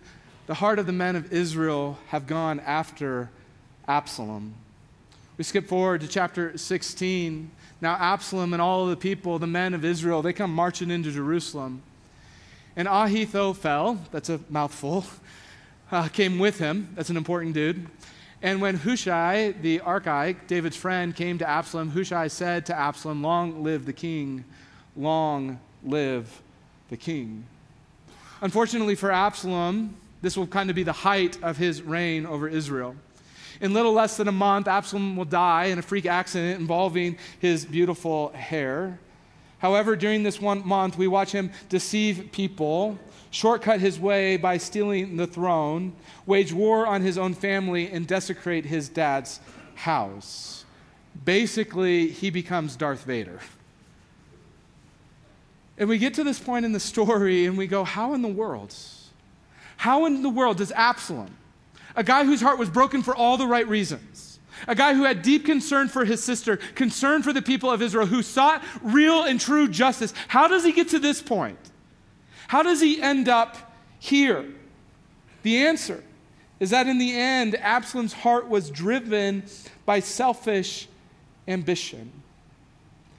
the 0.46 0.54
heart 0.54 0.78
of 0.78 0.86
the 0.86 0.92
men 0.92 1.16
of 1.16 1.32
Israel 1.32 1.98
have 2.08 2.28
gone 2.28 2.60
after 2.60 3.30
Absalom. 3.88 4.54
We 5.36 5.42
skip 5.42 5.66
forward 5.66 6.02
to 6.02 6.08
chapter 6.08 6.56
16. 6.56 7.50
Now, 7.80 7.94
Absalom 7.94 8.52
and 8.52 8.62
all 8.62 8.86
the 8.86 8.96
people, 8.96 9.40
the 9.40 9.48
men 9.48 9.74
of 9.74 9.84
Israel, 9.84 10.22
they 10.22 10.32
come 10.32 10.54
marching 10.54 10.90
into 10.90 11.10
Jerusalem. 11.10 11.82
And 12.76 12.86
Ahithophel, 12.86 13.98
that's 14.12 14.28
a 14.28 14.38
mouthful, 14.48 15.04
uh, 15.90 16.06
came 16.08 16.38
with 16.38 16.60
him. 16.60 16.90
That's 16.94 17.10
an 17.10 17.16
important 17.16 17.52
dude. 17.52 17.84
And 18.46 18.60
when 18.60 18.76
Hushai, 18.76 19.54
the 19.60 19.80
Archite, 19.80 20.46
David's 20.46 20.76
friend, 20.76 21.16
came 21.16 21.36
to 21.38 21.48
Absalom, 21.48 21.90
Hushai 21.90 22.28
said 22.28 22.64
to 22.66 22.78
Absalom, 22.78 23.20
Long 23.20 23.64
live 23.64 23.86
the 23.86 23.92
king, 23.92 24.44
long 24.96 25.58
live 25.82 26.42
the 26.88 26.96
king. 26.96 27.44
Unfortunately 28.40 28.94
for 28.94 29.10
Absalom, 29.10 29.96
this 30.22 30.36
will 30.36 30.46
kind 30.46 30.70
of 30.70 30.76
be 30.76 30.84
the 30.84 30.92
height 30.92 31.42
of 31.42 31.56
his 31.56 31.82
reign 31.82 32.24
over 32.24 32.46
Israel. 32.46 32.94
In 33.60 33.74
little 33.74 33.92
less 33.92 34.16
than 34.16 34.28
a 34.28 34.32
month, 34.32 34.68
Absalom 34.68 35.16
will 35.16 35.24
die 35.24 35.64
in 35.64 35.80
a 35.80 35.82
freak 35.82 36.06
accident 36.06 36.60
involving 36.60 37.18
his 37.40 37.64
beautiful 37.64 38.28
hair. 38.28 39.00
However, 39.58 39.96
during 39.96 40.22
this 40.22 40.40
one 40.40 40.66
month, 40.66 40.98
we 40.98 41.06
watch 41.06 41.32
him 41.32 41.50
deceive 41.68 42.30
people, 42.32 42.98
shortcut 43.30 43.80
his 43.80 43.98
way 43.98 44.36
by 44.36 44.58
stealing 44.58 45.16
the 45.16 45.26
throne, 45.26 45.94
wage 46.26 46.52
war 46.52 46.86
on 46.86 47.02
his 47.02 47.16
own 47.16 47.34
family, 47.34 47.90
and 47.90 48.06
desecrate 48.06 48.66
his 48.66 48.88
dad's 48.88 49.40
house. 49.74 50.64
Basically, 51.24 52.08
he 52.08 52.30
becomes 52.30 52.76
Darth 52.76 53.04
Vader. 53.04 53.40
And 55.78 55.88
we 55.88 55.98
get 55.98 56.14
to 56.14 56.24
this 56.24 56.38
point 56.38 56.64
in 56.64 56.72
the 56.72 56.80
story 56.80 57.46
and 57.46 57.56
we 57.56 57.66
go, 57.66 57.84
How 57.84 58.14
in 58.14 58.22
the 58.22 58.28
world? 58.28 58.74
How 59.76 60.06
in 60.06 60.22
the 60.22 60.30
world 60.30 60.56
does 60.58 60.72
Absalom, 60.72 61.36
a 61.94 62.02
guy 62.02 62.24
whose 62.24 62.40
heart 62.40 62.58
was 62.58 62.70
broken 62.70 63.02
for 63.02 63.14
all 63.14 63.36
the 63.36 63.46
right 63.46 63.68
reasons, 63.68 64.25
a 64.66 64.74
guy 64.74 64.94
who 64.94 65.04
had 65.04 65.22
deep 65.22 65.44
concern 65.44 65.88
for 65.88 66.04
his 66.04 66.22
sister, 66.22 66.56
concern 66.74 67.22
for 67.22 67.32
the 67.32 67.42
people 67.42 67.70
of 67.70 67.82
Israel, 67.82 68.06
who 68.06 68.22
sought 68.22 68.62
real 68.82 69.22
and 69.22 69.40
true 69.40 69.68
justice, 69.68 70.12
how 70.28 70.48
does 70.48 70.64
he 70.64 70.72
get 70.72 70.88
to 70.90 70.98
this 70.98 71.22
point? 71.22 71.58
How 72.48 72.62
does 72.62 72.80
he 72.80 73.00
end 73.00 73.28
up 73.28 73.74
here? 73.98 74.44
The 75.42 75.66
answer 75.66 76.02
is 76.58 76.70
that 76.70 76.86
in 76.86 76.98
the 76.98 77.16
end, 77.16 77.54
Absalom's 77.56 78.12
heart 78.12 78.48
was 78.48 78.70
driven 78.70 79.44
by 79.84 80.00
selfish 80.00 80.88
ambition. 81.46 82.10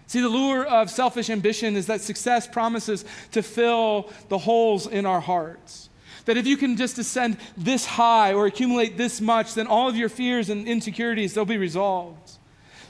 See, 0.07 0.21
the 0.21 0.29
lure 0.29 0.65
of 0.65 0.89
selfish 0.89 1.29
ambition 1.29 1.75
is 1.75 1.87
that 1.87 2.01
success 2.01 2.47
promises 2.47 3.03
to 3.31 3.43
fill 3.43 4.09
the 4.29 4.37
holes 4.37 4.87
in 4.87 5.05
our 5.05 5.19
hearts. 5.19 5.86
That 6.27 6.35
if 6.35 6.45
you 6.45 6.57
can 6.57 6.75
just 6.75 6.97
ascend 6.97 7.37
this 7.55 7.85
high 7.85 8.33
or 8.33 8.45
accumulate 8.45 8.97
this 8.97 9.21
much, 9.21 9.53
then 9.53 9.65
all 9.65 9.87
of 9.87 9.95
your 9.95 10.09
fears 10.09 10.49
and 10.49 10.67
insecurities, 10.67 11.33
they'll 11.33 11.45
be 11.45 11.57
resolved. 11.57 12.33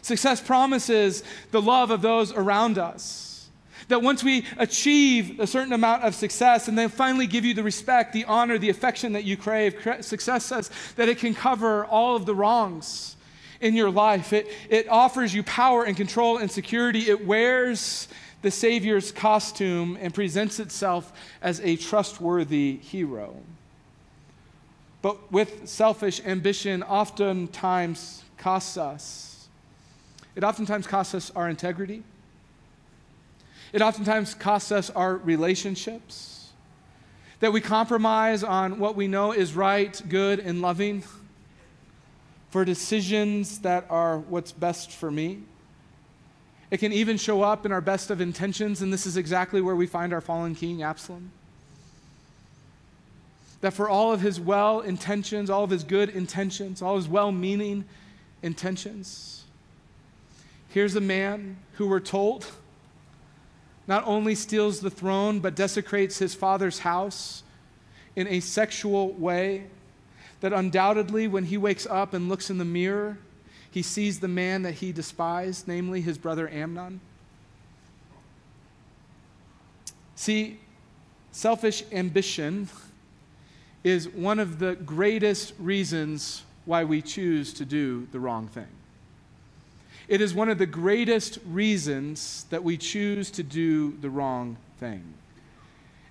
Success 0.01 0.41
promises 0.41 1.23
the 1.51 1.61
love 1.61 1.91
of 1.91 2.01
those 2.01 2.33
around 2.33 2.79
us. 2.79 3.47
That 3.89 4.01
once 4.01 4.23
we 4.23 4.43
achieve 4.57 5.39
a 5.39 5.45
certain 5.45 5.71
amount 5.71 6.03
of 6.03 6.15
success 6.15 6.67
and 6.67 6.75
then 6.75 6.89
finally 6.89 7.27
give 7.27 7.45
you 7.45 7.53
the 7.53 7.61
respect, 7.61 8.11
the 8.11 8.25
honor, 8.25 8.57
the 8.57 8.69
affection 8.69 9.13
that 9.13 9.23
you 9.23 9.37
crave, 9.37 9.75
success 10.01 10.45
says 10.45 10.71
that 10.95 11.07
it 11.07 11.19
can 11.19 11.35
cover 11.35 11.85
all 11.85 12.15
of 12.15 12.25
the 12.25 12.33
wrongs 12.33 13.17
in 13.61 13.75
your 13.75 13.91
life. 13.91 14.33
It, 14.33 14.47
it 14.69 14.89
offers 14.89 15.33
you 15.33 15.43
power 15.43 15.83
and 15.83 15.95
control 15.95 16.37
and 16.37 16.49
security. 16.49 17.09
It 17.09 17.25
wears 17.25 18.07
the 18.41 18.51
Savior's 18.51 19.11
costume 19.11 19.97
and 19.99 20.13
presents 20.13 20.59
itself 20.59 21.11
as 21.41 21.59
a 21.61 21.75
trustworthy 21.75 22.77
hero. 22.77 23.35
But 25.01 25.31
with 25.31 25.67
selfish 25.67 26.21
ambition, 26.25 26.83
oftentimes 26.83 28.23
costs 28.37 28.77
us. 28.77 29.47
It 30.35 30.43
oftentimes 30.43 30.85
costs 30.85 31.15
us 31.15 31.31
our 31.35 31.49
integrity. 31.49 32.03
It 33.73 33.81
oftentimes 33.81 34.33
costs 34.33 34.71
us 34.71 34.89
our 34.91 35.17
relationships. 35.17 36.49
That 37.39 37.53
we 37.53 37.61
compromise 37.61 38.43
on 38.43 38.79
what 38.79 38.95
we 38.95 39.07
know 39.07 39.31
is 39.31 39.55
right, 39.55 39.99
good, 40.09 40.39
and 40.39 40.61
loving 40.61 41.03
for 42.49 42.65
decisions 42.65 43.59
that 43.59 43.85
are 43.89 44.19
what's 44.19 44.51
best 44.51 44.91
for 44.91 45.11
me. 45.11 45.43
It 46.69 46.79
can 46.79 46.91
even 46.91 47.17
show 47.17 47.41
up 47.41 47.65
in 47.65 47.71
our 47.71 47.81
best 47.81 48.09
of 48.11 48.19
intentions, 48.19 48.81
and 48.81 48.91
this 48.91 49.05
is 49.05 49.15
exactly 49.15 49.61
where 49.61 49.75
we 49.75 49.87
find 49.87 50.13
our 50.13 50.21
fallen 50.21 50.53
king, 50.53 50.83
Absalom. 50.83 51.31
That 53.61 53.73
for 53.73 53.89
all 53.89 54.11
of 54.11 54.21
his 54.21 54.39
well 54.39 54.81
intentions, 54.81 55.49
all 55.49 55.63
of 55.63 55.69
his 55.69 55.83
good 55.83 56.09
intentions, 56.09 56.81
all 56.81 56.97
his 56.97 57.07
well 57.07 57.31
meaning 57.31 57.85
intentions, 58.43 59.45
here's 60.69 60.95
a 60.95 61.01
man 61.01 61.57
who 61.73 61.87
we're 61.87 61.99
told 61.99 62.51
not 63.87 64.05
only 64.05 64.35
steals 64.35 64.81
the 64.81 64.89
throne, 64.89 65.39
but 65.39 65.55
desecrates 65.55 66.19
his 66.19 66.35
father's 66.35 66.79
house 66.79 67.43
in 68.15 68.27
a 68.27 68.41
sexual 68.41 69.13
way. 69.13 69.67
That 70.41 70.53
undoubtedly, 70.53 71.27
when 71.27 71.45
he 71.45 71.57
wakes 71.57 71.87
up 71.87 72.13
and 72.13 72.29
looks 72.29 72.49
in 72.49 72.57
the 72.57 72.65
mirror, 72.65 73.17
he 73.71 73.81
sees 73.81 74.19
the 74.19 74.27
man 74.27 74.63
that 74.63 74.75
he 74.75 74.91
despised, 74.91 75.67
namely 75.67 76.01
his 76.01 76.17
brother 76.17 76.49
Amnon. 76.49 76.99
See, 80.15 80.59
selfish 81.31 81.83
ambition 81.91 82.69
is 83.83 84.09
one 84.09 84.39
of 84.39 84.59
the 84.59 84.75
greatest 84.75 85.53
reasons 85.59 86.43
why 86.65 86.83
we 86.83 87.01
choose 87.01 87.53
to 87.53 87.65
do 87.65 88.07
the 88.11 88.19
wrong 88.19 88.47
thing. 88.47 88.67
It 90.07 90.21
is 90.21 90.33
one 90.33 90.49
of 90.49 90.57
the 90.57 90.65
greatest 90.65 91.39
reasons 91.45 92.45
that 92.49 92.63
we 92.63 92.77
choose 92.77 93.29
to 93.31 93.43
do 93.43 93.97
the 94.01 94.09
wrong 94.09 94.57
thing. 94.79 95.13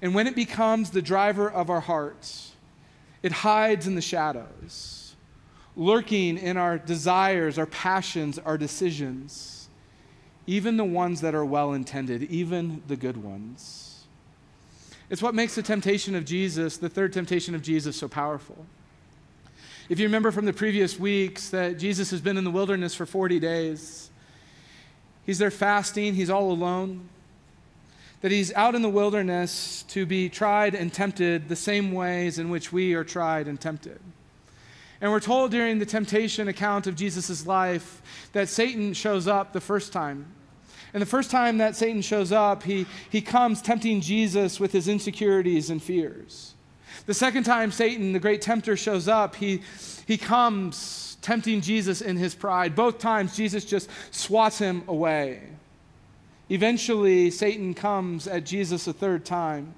And 0.03 0.15
when 0.15 0.27
it 0.27 0.35
becomes 0.35 0.91
the 0.91 1.03
driver 1.03 1.51
of 1.51 1.71
our 1.71 1.81
hearts, 1.81 2.53
it 3.23 3.33
hides 3.33 3.87
in 3.87 3.95
the 3.95 4.03
shadows, 4.03 4.96
lurking 5.77 6.39
in 6.39 6.57
our 6.57 6.79
desires, 6.79 7.59
our 7.59 7.67
passions, 7.67 8.39
our 8.39 8.57
decisions, 8.57 9.69
even 10.47 10.77
the 10.77 10.85
ones 10.85 11.21
that 11.21 11.35
are 11.35 11.45
well 11.45 11.73
intended, 11.73 12.23
even 12.25 12.83
the 12.89 12.97
good 12.97 13.23
ones. 13.23 14.05
It's 15.11 15.23
what 15.23 15.35
makes 15.35 15.55
the 15.55 15.63
temptation 15.63 16.15
of 16.15 16.25
Jesus, 16.25 16.79
the 16.79 16.89
third 16.89 17.13
temptation 17.13 17.55
of 17.55 17.63
Jesus, 17.63 17.97
so 17.97 18.09
powerful. 18.09 18.65
If 19.89 20.01
you 20.01 20.07
remember 20.07 20.33
from 20.33 20.47
the 20.47 20.53
previous 20.53 20.99
weeks 20.99 21.51
that 21.51 21.79
Jesus 21.79 22.11
has 22.11 22.21
been 22.21 22.37
in 22.37 22.43
the 22.43 22.51
wilderness 22.51 22.95
for 22.95 23.07
40 23.07 23.39
days, 23.39 24.11
he's 25.25 25.39
there 25.39 25.51
fasting, 25.51 26.15
he's 26.15 26.31
all 26.31 26.51
alone, 26.51 27.09
that 28.21 28.33
he's 28.33 28.53
out 28.55 28.75
in 28.75 28.83
the 28.83 28.89
wilderness 28.89 29.85
to 29.89 30.07
be 30.07 30.29
tried 30.29 30.75
and 30.75 30.93
tempted 30.93 31.49
the 31.49 31.55
same 31.55 31.93
ways 31.93 32.39
in 32.41 32.51
which 32.51 32.73
we 32.73 32.95
are 32.95 33.05
tried 33.05 33.47
and 33.47 33.61
tempted. 33.61 34.01
And 35.01 35.11
we're 35.11 35.21
told 35.21 35.51
during 35.51 35.79
the 35.79 35.87
temptation 35.87 36.49
account 36.49 36.87
of 36.87 36.97
Jesus' 36.97 37.47
life 37.47 38.03
that 38.33 38.49
Satan 38.49 38.95
shows 38.95 39.27
up 39.27 39.53
the 39.53 39.61
first 39.61 39.93
time. 39.93 40.27
And 40.95 41.03
the 41.03 41.07
first 41.07 41.31
time 41.31 41.59
that 41.59 41.77
Satan 41.77 42.01
shows 42.01 42.33
up, 42.33 42.63
he, 42.63 42.87
he 43.11 43.21
comes 43.21 43.61
tempting 43.61 44.01
Jesus 44.01 44.59
with 44.59 44.73
his 44.73 44.89
insecurities 44.89 45.69
and 45.69 45.83
fears. 45.83 46.55
The 47.05 47.15
second 47.15 47.45
time 47.45 47.71
Satan, 47.71 48.13
the 48.13 48.19
great 48.19 48.41
tempter, 48.41 48.77
shows 48.77 49.07
up, 49.07 49.37
he, 49.37 49.61
he 50.07 50.17
comes 50.17 51.19
tempting 51.21 51.61
Jesus 51.61 52.01
in 52.01 52.17
his 52.17 52.35
pride. 52.35 52.75
Both 52.75 52.99
times, 52.99 53.37
Jesus 53.37 53.65
just 53.65 53.91
swats 54.11 54.59
him 54.59 54.85
away. 54.89 55.43
Eventually, 56.49 57.31
Satan 57.31 57.75
comes 57.75 58.27
at 58.27 58.47
Jesus 58.47 58.87
a 58.87 58.93
third 58.93 59.25
time. 59.25 59.75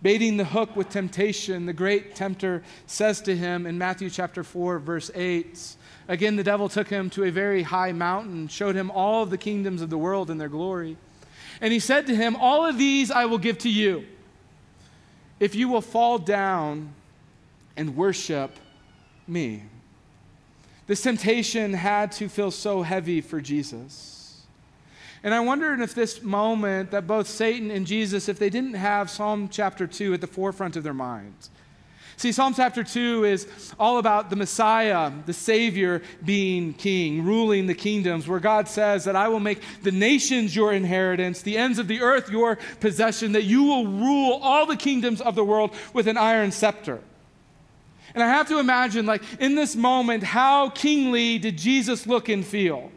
Baiting 0.00 0.36
the 0.36 0.44
hook 0.44 0.76
with 0.76 0.90
temptation, 0.90 1.66
the 1.66 1.72
great 1.72 2.14
tempter 2.14 2.62
says 2.86 3.20
to 3.22 3.36
him 3.36 3.66
in 3.66 3.78
Matthew 3.78 4.10
chapter 4.10 4.44
4, 4.44 4.78
verse 4.78 5.10
8, 5.14 5.76
Again, 6.06 6.36
the 6.36 6.44
devil 6.44 6.68
took 6.68 6.88
him 6.88 7.10
to 7.10 7.24
a 7.24 7.30
very 7.30 7.62
high 7.62 7.92
mountain, 7.92 8.48
showed 8.48 8.76
him 8.76 8.90
all 8.90 9.22
of 9.22 9.30
the 9.30 9.38
kingdoms 9.38 9.82
of 9.82 9.90
the 9.90 9.98
world 9.98 10.30
and 10.30 10.40
their 10.40 10.48
glory. 10.48 10.96
And 11.60 11.72
he 11.72 11.80
said 11.80 12.06
to 12.06 12.14
him, 12.14 12.36
All 12.36 12.64
of 12.64 12.78
these 12.78 13.10
I 13.10 13.24
will 13.24 13.38
give 13.38 13.58
to 13.58 13.68
you 13.68 14.06
if 15.40 15.54
you 15.54 15.68
will 15.68 15.80
fall 15.80 16.18
down 16.18 16.94
and 17.76 17.96
worship 17.96 18.56
me. 19.26 19.64
This 20.86 21.02
temptation 21.02 21.74
had 21.74 22.12
to 22.12 22.28
feel 22.28 22.50
so 22.50 22.82
heavy 22.82 23.20
for 23.20 23.40
Jesus. 23.40 24.17
And 25.22 25.34
I 25.34 25.40
wondered 25.40 25.80
if 25.80 25.94
this 25.94 26.22
moment 26.22 26.90
that 26.92 27.06
both 27.06 27.26
Satan 27.26 27.70
and 27.70 27.86
Jesus, 27.86 28.28
if 28.28 28.38
they 28.38 28.50
didn't 28.50 28.74
have 28.74 29.10
Psalm 29.10 29.48
chapter 29.48 29.86
2 29.86 30.14
at 30.14 30.20
the 30.20 30.26
forefront 30.26 30.76
of 30.76 30.84
their 30.84 30.94
minds, 30.94 31.50
See, 32.18 32.32
Psalm 32.32 32.52
chapter 32.52 32.82
2 32.82 33.24
is 33.26 33.72
all 33.78 33.98
about 33.98 34.28
the 34.28 34.34
Messiah, 34.34 35.12
the 35.26 35.32
Savior, 35.32 36.02
being 36.24 36.74
king, 36.74 37.24
ruling 37.24 37.68
the 37.68 37.76
kingdoms, 37.76 38.26
where 38.26 38.40
God 38.40 38.66
says 38.66 39.04
that 39.04 39.14
I 39.14 39.28
will 39.28 39.38
make 39.38 39.62
the 39.84 39.92
nations 39.92 40.54
your 40.56 40.72
inheritance, 40.72 41.42
the 41.42 41.56
ends 41.56 41.78
of 41.78 41.86
the 41.86 42.00
earth 42.00 42.28
your 42.28 42.58
possession, 42.80 43.30
that 43.32 43.44
you 43.44 43.62
will 43.62 43.86
rule 43.86 44.40
all 44.42 44.66
the 44.66 44.76
kingdoms 44.76 45.20
of 45.20 45.36
the 45.36 45.44
world 45.44 45.70
with 45.94 46.08
an 46.08 46.16
iron 46.16 46.50
scepter. 46.50 46.98
And 48.16 48.24
I 48.24 48.26
have 48.26 48.48
to 48.48 48.58
imagine, 48.58 49.06
like, 49.06 49.22
in 49.38 49.54
this 49.54 49.76
moment, 49.76 50.24
how 50.24 50.70
kingly 50.70 51.38
did 51.38 51.56
Jesus 51.56 52.04
look 52.04 52.28
and 52.28 52.44
feel 52.44 52.90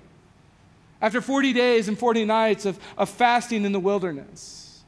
after 1.02 1.22
40 1.22 1.54
days 1.54 1.88
and 1.88 1.98
40 1.98 2.26
nights 2.26 2.66
of, 2.66 2.80
of 2.98 3.10
fasting 3.10 3.66
in 3.66 3.72
the 3.72 3.80
wilderness? 3.80 4.82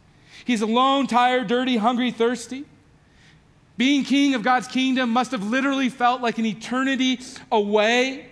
He's 0.46 0.62
alone, 0.62 1.08
tired, 1.08 1.48
dirty, 1.48 1.78
hungry, 1.78 2.12
thirsty. 2.12 2.66
Being 3.78 4.04
king 4.04 4.36
of 4.36 4.44
God's 4.44 4.68
kingdom 4.68 5.10
must 5.10 5.32
have 5.32 5.44
literally 5.44 5.90
felt 5.90 6.22
like 6.22 6.38
an 6.38 6.46
eternity 6.46 7.20
away. 7.52 8.28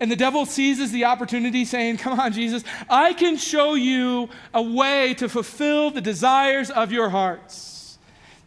And 0.00 0.10
the 0.10 0.16
devil 0.16 0.46
seizes 0.46 0.90
the 0.90 1.04
opportunity, 1.04 1.64
saying, 1.64 1.98
Come 1.98 2.18
on, 2.18 2.32
Jesus, 2.32 2.64
I 2.90 3.12
can 3.12 3.36
show 3.36 3.74
you 3.74 4.28
a 4.52 4.62
way 4.62 5.14
to 5.14 5.28
fulfill 5.28 5.90
the 5.90 6.00
desires 6.00 6.70
of 6.70 6.90
your 6.90 7.10
hearts, 7.10 7.98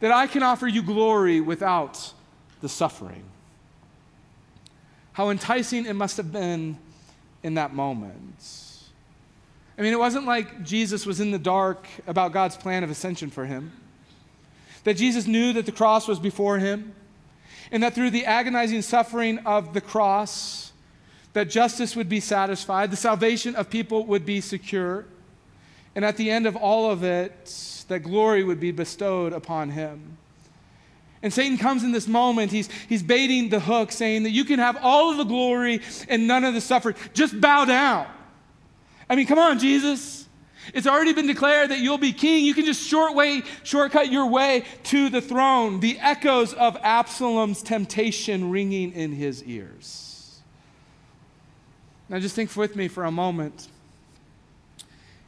that 0.02 0.12
I 0.12 0.28
can 0.28 0.44
offer 0.44 0.68
you 0.68 0.82
glory 0.82 1.40
without 1.40 2.14
the 2.60 2.68
suffering. 2.68 3.24
How 5.14 5.30
enticing 5.30 5.86
it 5.86 5.94
must 5.94 6.18
have 6.18 6.34
been 6.34 6.78
in 7.42 7.54
that 7.54 7.74
moment. 7.74 8.65
I 9.78 9.82
mean, 9.82 9.94
it 9.94 10.00
wasn't 10.00 10.26
like 10.26 10.64
Jesus 10.64 11.06
was 11.06 11.20
in 11.20 11.32
the 11.32 11.40
dark 11.40 11.88
about 12.08 12.32
God's 12.32 12.56
plan 12.56 12.84
of 12.84 12.90
ascension 12.90 13.30
for 13.30 13.46
him 13.46 13.72
that 14.86 14.96
Jesus 14.96 15.28
knew 15.28 15.52
that 15.54 15.66
the 15.66 15.72
cross 15.72 16.08
was 16.08 16.20
before 16.20 16.60
him, 16.60 16.94
and 17.72 17.84
that 17.84 17.94
through 17.94 18.12
the 18.12 18.26
agonizing 18.26 18.82
suffering 18.82 19.40
of 19.40 19.74
the 19.74 19.82
cross, 19.82 20.72
that 21.34 21.50
justice 21.50 21.96
would 21.96 22.08
be 22.08 22.20
satisfied, 22.20 22.92
the 22.92 22.96
salvation 22.96 23.56
of 23.56 23.70
people 23.70 24.06
would 24.06 24.26
be 24.26 24.40
secure, 24.40 25.06
and 25.96 26.06
at 26.06 26.18
the 26.18 26.30
end 26.30 26.46
of 26.46 26.56
all 26.56 26.90
of 26.90 27.04
it, 27.04 27.84
that 27.88 28.00
glory 28.00 28.44
would 28.44 28.60
be 28.60 28.72
bestowed 28.72 29.34
upon 29.34 29.72
him. 29.72 30.18
And 31.24 31.34
Satan 31.34 31.58
comes 31.58 31.84
in 31.84 31.92
this 31.92 32.08
moment, 32.08 32.52
he's, 32.52 32.70
he's 32.88 33.02
baiting 33.02 33.50
the 33.50 33.60
hook, 33.60 33.92
saying 33.92 34.24
that 34.24 34.30
you 34.30 34.46
can 34.46 34.60
have 34.60 34.78
all 34.84 35.10
of 35.10 35.18
the 35.18 35.24
glory 35.24 35.82
and 36.08 36.28
none 36.28 36.44
of 36.44 36.54
the 36.54 36.62
suffering. 36.62 36.96
Just 37.16 37.42
bow 37.42 37.66
down. 37.66 38.06
I 39.10 39.16
mean, 39.16 39.28
come 39.28 39.40
on, 39.40 39.60
Jesus. 39.60 40.28
It's 40.74 40.88
already 40.88 41.14
been 41.14 41.28
declared 41.28 41.70
that 41.70 41.80
you'll 41.80 41.98
be 41.98 42.12
king. 42.12 42.44
You 42.44 42.54
can 42.54 42.66
just 42.66 42.86
short 42.86 43.14
way, 43.14 43.44
shortcut 43.64 44.12
your 44.12 44.28
way 44.28 44.64
to 44.86 45.10
the 45.10 45.22
throne. 45.22 45.80
The 45.80 46.00
echoes 46.00 46.54
of 46.54 46.78
Absalom's 46.82 47.62
temptation 47.62 48.50
ringing 48.50 48.92
in 48.94 49.12
his 49.12 49.44
ears. 49.44 50.42
Now, 52.10 52.20
just 52.20 52.36
think 52.36 52.56
with 52.56 52.76
me 52.76 52.88
for 52.88 53.06
a 53.06 53.12
moment. 53.12 53.68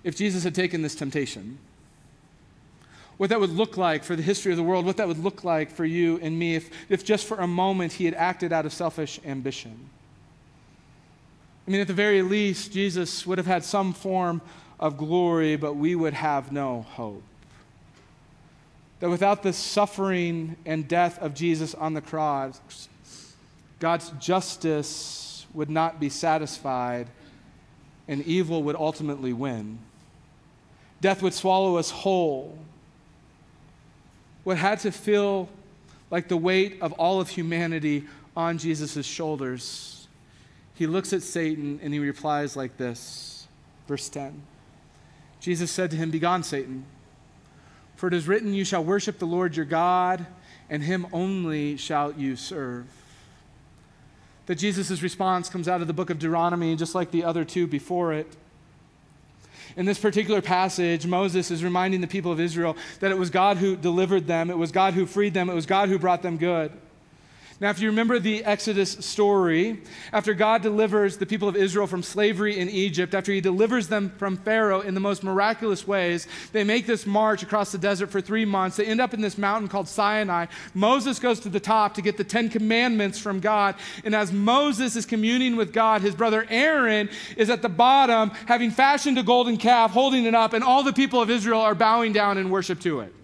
If 0.03 0.15
Jesus 0.15 0.43
had 0.43 0.55
taken 0.55 0.81
this 0.81 0.95
temptation, 0.95 1.57
what 3.17 3.29
that 3.31 3.39
would 3.39 3.51
look 3.51 3.77
like 3.77 4.03
for 4.03 4.15
the 4.15 4.21
history 4.21 4.51
of 4.51 4.57
the 4.57 4.63
world, 4.63 4.85
what 4.85 4.97
that 4.97 5.07
would 5.07 5.23
look 5.23 5.43
like 5.43 5.71
for 5.71 5.85
you 5.85 6.19
and 6.21 6.37
me 6.37 6.55
if, 6.55 6.69
if 6.87 7.03
just 7.03 7.25
for 7.25 7.37
a 7.37 7.47
moment 7.47 7.93
he 7.93 8.05
had 8.05 8.13
acted 8.13 8.53
out 8.53 8.65
of 8.65 8.73
selfish 8.73 9.19
ambition. 9.25 9.89
I 11.67 11.71
mean, 11.71 11.81
at 11.81 11.87
the 11.87 11.93
very 11.93 12.21
least, 12.21 12.71
Jesus 12.71 13.27
would 13.27 13.37
have 13.37 13.47
had 13.47 13.63
some 13.63 13.91
form 13.91 14.41
of 14.79 14.97
glory, 14.97 15.57
but 15.57 15.75
we 15.75 15.95
would 15.95 16.13
have 16.13 16.51
no 16.51 16.83
hope. 16.83 17.23
That 18.99 19.09
without 19.09 19.43
the 19.43 19.51
suffering 19.51 20.55
and 20.65 20.87
death 20.87 21.19
of 21.21 21.33
Jesus 21.33 21.75
on 21.75 21.93
the 21.93 22.01
cross, 22.01 22.61
God's 23.79 24.09
justice 24.11 25.45
would 25.53 25.69
not 25.69 25.99
be 25.99 26.09
satisfied 26.09 27.07
and 28.07 28.25
evil 28.25 28.63
would 28.63 28.75
ultimately 28.75 29.33
win. 29.33 29.79
Death 31.01 31.21
would 31.21 31.33
swallow 31.33 31.77
us 31.77 31.91
whole. 31.91 32.57
What 34.45 34.57
had 34.57 34.79
to 34.79 34.91
feel 34.91 35.49
like 36.09 36.29
the 36.29 36.37
weight 36.37 36.81
of 36.81 36.93
all 36.93 37.19
of 37.19 37.27
humanity 37.27 38.05
on 38.35 38.57
Jesus' 38.57 39.05
shoulders, 39.05 39.96
he 40.77 40.85
looks 40.85 41.11
at 41.11 41.23
Satan 41.23 41.79
and 41.81 41.91
he 41.91 41.99
replies 41.99 42.55
like 42.55 42.77
this. 42.77 43.47
Verse 43.87 44.07
10. 44.09 44.43
Jesus 45.39 45.71
said 45.71 45.89
to 45.89 45.97
him, 45.97 46.11
Begone, 46.11 46.43
Satan, 46.43 46.85
for 47.95 48.07
it 48.07 48.13
is 48.13 48.27
written, 48.27 48.53
You 48.53 48.63
shall 48.63 48.83
worship 48.83 49.17
the 49.17 49.25
Lord 49.25 49.55
your 49.55 49.65
God, 49.65 50.27
and 50.69 50.83
him 50.83 51.07
only 51.11 51.77
shall 51.77 52.13
you 52.13 52.35
serve. 52.35 52.85
that 54.45 54.55
Jesus' 54.55 55.01
response 55.01 55.49
comes 55.49 55.67
out 55.67 55.81
of 55.81 55.87
the 55.87 55.93
book 55.93 56.11
of 56.11 56.19
Deuteronomy, 56.19 56.75
just 56.75 56.93
like 56.93 57.09
the 57.09 57.23
other 57.23 57.43
two 57.43 57.65
before 57.65 58.13
it. 58.13 58.27
In 59.75 59.85
this 59.85 59.99
particular 59.99 60.41
passage, 60.41 61.07
Moses 61.07 61.49
is 61.49 61.63
reminding 61.63 62.01
the 62.01 62.07
people 62.07 62.31
of 62.31 62.39
Israel 62.39 62.77
that 62.99 63.11
it 63.11 63.17
was 63.17 63.31
God 63.31 63.57
who 63.57 63.75
delivered 63.75 64.27
them, 64.27 64.51
it 64.51 64.57
was 64.57 64.71
God 64.71 64.93
who 64.93 65.07
freed 65.07 65.33
them, 65.33 65.49
it 65.49 65.55
was 65.55 65.65
God 65.65 65.89
who 65.89 65.97
brought 65.97 66.21
them 66.21 66.37
good. 66.37 66.71
Now, 67.59 67.71
if 67.71 67.79
you 67.79 67.89
remember 67.89 68.19
the 68.19 68.43
Exodus 68.45 68.91
story, 69.03 69.81
after 70.13 70.35
God 70.35 70.61
delivers 70.61 71.17
the 71.17 71.25
people 71.25 71.49
of 71.49 71.55
Israel 71.55 71.87
from 71.87 72.03
slavery 72.03 72.59
in 72.59 72.69
Egypt, 72.69 73.15
after 73.15 73.31
he 73.31 73.41
delivers 73.41 73.87
them 73.87 74.13
from 74.17 74.37
Pharaoh 74.37 74.81
in 74.81 74.93
the 74.93 74.99
most 74.99 75.23
miraculous 75.23 75.87
ways, 75.87 76.27
they 76.51 76.63
make 76.63 76.85
this 76.85 77.07
march 77.07 77.41
across 77.41 77.71
the 77.71 77.79
desert 77.79 78.11
for 78.11 78.21
three 78.21 78.45
months. 78.45 78.77
They 78.77 78.85
end 78.85 79.01
up 79.01 79.15
in 79.15 79.21
this 79.21 79.39
mountain 79.39 79.69
called 79.69 79.87
Sinai. 79.87 80.45
Moses 80.75 81.17
goes 81.17 81.39
to 81.39 81.49
the 81.49 81.59
top 81.59 81.95
to 81.95 82.03
get 82.03 82.15
the 82.15 82.23
Ten 82.23 82.47
Commandments 82.47 83.17
from 83.17 83.39
God. 83.39 83.73
And 84.05 84.13
as 84.13 84.31
Moses 84.31 84.95
is 84.95 85.07
communing 85.07 85.55
with 85.55 85.73
God, 85.73 86.03
his 86.03 86.13
brother 86.13 86.45
Aaron 86.51 87.09
is 87.37 87.49
at 87.49 87.63
the 87.63 87.69
bottom, 87.69 88.29
having 88.45 88.69
fashioned 88.69 89.17
a 89.17 89.23
golden 89.23 89.57
calf, 89.57 89.89
holding 89.89 90.25
it 90.25 90.35
up, 90.35 90.53
and 90.53 90.63
all 90.63 90.83
the 90.83 90.93
people 90.93 91.23
of 91.23 91.31
Israel 91.31 91.61
are 91.61 91.73
bowing 91.73 92.13
down 92.13 92.37
in 92.37 92.51
worship 92.51 92.79
to 92.81 92.99
it. 92.99 93.15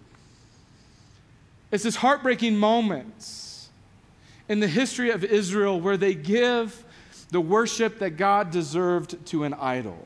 It's 1.71 1.83
this 1.83 1.97
heartbreaking 1.97 2.57
moment 2.57 3.42
in 4.49 4.59
the 4.59 4.67
history 4.67 5.09
of 5.09 5.23
Israel 5.23 5.79
where 5.79 5.97
they 5.97 6.13
give 6.13 6.85
the 7.29 7.41
worship 7.41 7.99
that 7.99 8.11
God 8.11 8.51
deserved 8.51 9.25
to 9.27 9.43
an 9.43 9.53
idol. 9.55 9.97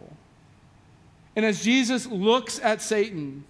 And 1.36 1.46
as 1.46 1.64
Jesus 1.64 2.08
looks 2.08 2.60
at 2.60 2.82
Satan, 2.82 3.44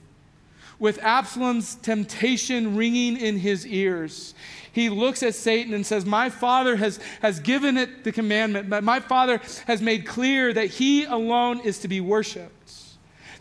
with 0.79 0.99
Absalom's 0.99 1.75
temptation 1.75 2.75
ringing 2.75 3.17
in 3.17 3.37
his 3.37 3.65
ears, 3.65 4.35
he 4.71 4.89
looks 4.89 5.23
at 5.23 5.33
Satan 5.33 5.73
and 5.73 5.85
says, 5.85 6.05
My 6.05 6.29
father 6.29 6.75
has, 6.75 6.99
has 7.21 7.39
given 7.39 7.77
it 7.77 8.03
the 8.03 8.11
commandment, 8.11 8.69
but 8.69 8.83
my 8.83 8.99
father 8.99 9.41
has 9.65 9.81
made 9.81 10.05
clear 10.05 10.53
that 10.53 10.67
he 10.67 11.05
alone 11.05 11.61
is 11.61 11.79
to 11.79 11.87
be 11.87 11.99
worshiped. 11.99 12.53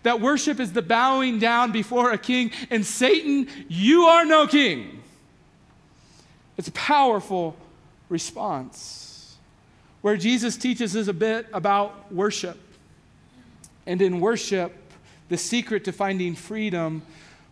That 0.02 0.20
worship 0.20 0.60
is 0.60 0.72
the 0.72 0.82
bowing 0.82 1.38
down 1.38 1.72
before 1.72 2.12
a 2.12 2.18
king, 2.18 2.52
and 2.70 2.86
Satan, 2.86 3.48
you 3.68 4.04
are 4.04 4.24
no 4.24 4.46
king. 4.46 5.02
It's 6.56 6.68
a 6.68 6.72
powerful 6.72 7.56
response 8.08 9.36
where 10.02 10.16
Jesus 10.16 10.56
teaches 10.56 10.94
us 10.96 11.08
a 11.08 11.12
bit 11.12 11.46
about 11.52 12.12
worship. 12.12 12.58
And 13.86 14.00
in 14.00 14.20
worship, 14.20 14.74
the 15.28 15.36
secret 15.36 15.84
to 15.84 15.92
finding 15.92 16.34
freedom 16.34 17.02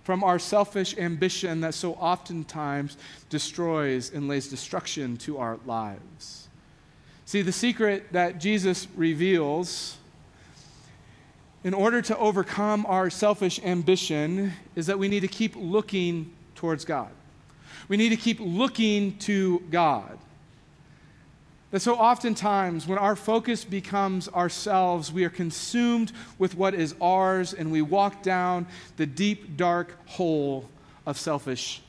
from 0.04 0.22
our 0.22 0.38
selfish 0.38 0.96
ambition 0.98 1.62
that 1.62 1.74
so 1.74 1.94
oftentimes 1.94 2.96
destroys 3.30 4.12
and 4.12 4.28
lays 4.28 4.48
destruction 4.48 5.16
to 5.16 5.38
our 5.38 5.58
lives. 5.64 6.48
See, 7.24 7.42
the 7.42 7.52
secret 7.52 8.12
that 8.12 8.38
Jesus 8.38 8.86
reveals 8.94 9.96
in 11.64 11.72
order 11.72 12.02
to 12.02 12.16
overcome 12.18 12.84
our 12.86 13.08
selfish 13.08 13.58
ambition 13.64 14.52
is 14.76 14.86
that 14.86 14.98
we 14.98 15.08
need 15.08 15.20
to 15.20 15.28
keep 15.28 15.56
looking 15.56 16.30
towards 16.54 16.84
God. 16.84 17.10
We 17.88 17.96
need 17.96 18.10
to 18.10 18.16
keep 18.16 18.38
looking 18.40 19.18
to 19.18 19.60
God. 19.70 20.18
That 21.70 21.80
so 21.80 21.96
oftentimes, 21.96 22.86
when 22.86 22.98
our 22.98 23.16
focus 23.16 23.64
becomes 23.64 24.28
ourselves, 24.28 25.12
we 25.12 25.24
are 25.24 25.30
consumed 25.30 26.12
with 26.38 26.54
what 26.54 26.72
is 26.72 26.94
ours 27.00 27.52
and 27.52 27.72
we 27.72 27.82
walk 27.82 28.22
down 28.22 28.66
the 28.96 29.06
deep, 29.06 29.56
dark 29.56 29.98
hole 30.06 30.68
of 31.04 31.18
selfish 31.18 31.82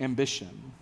ambition. 0.00 0.72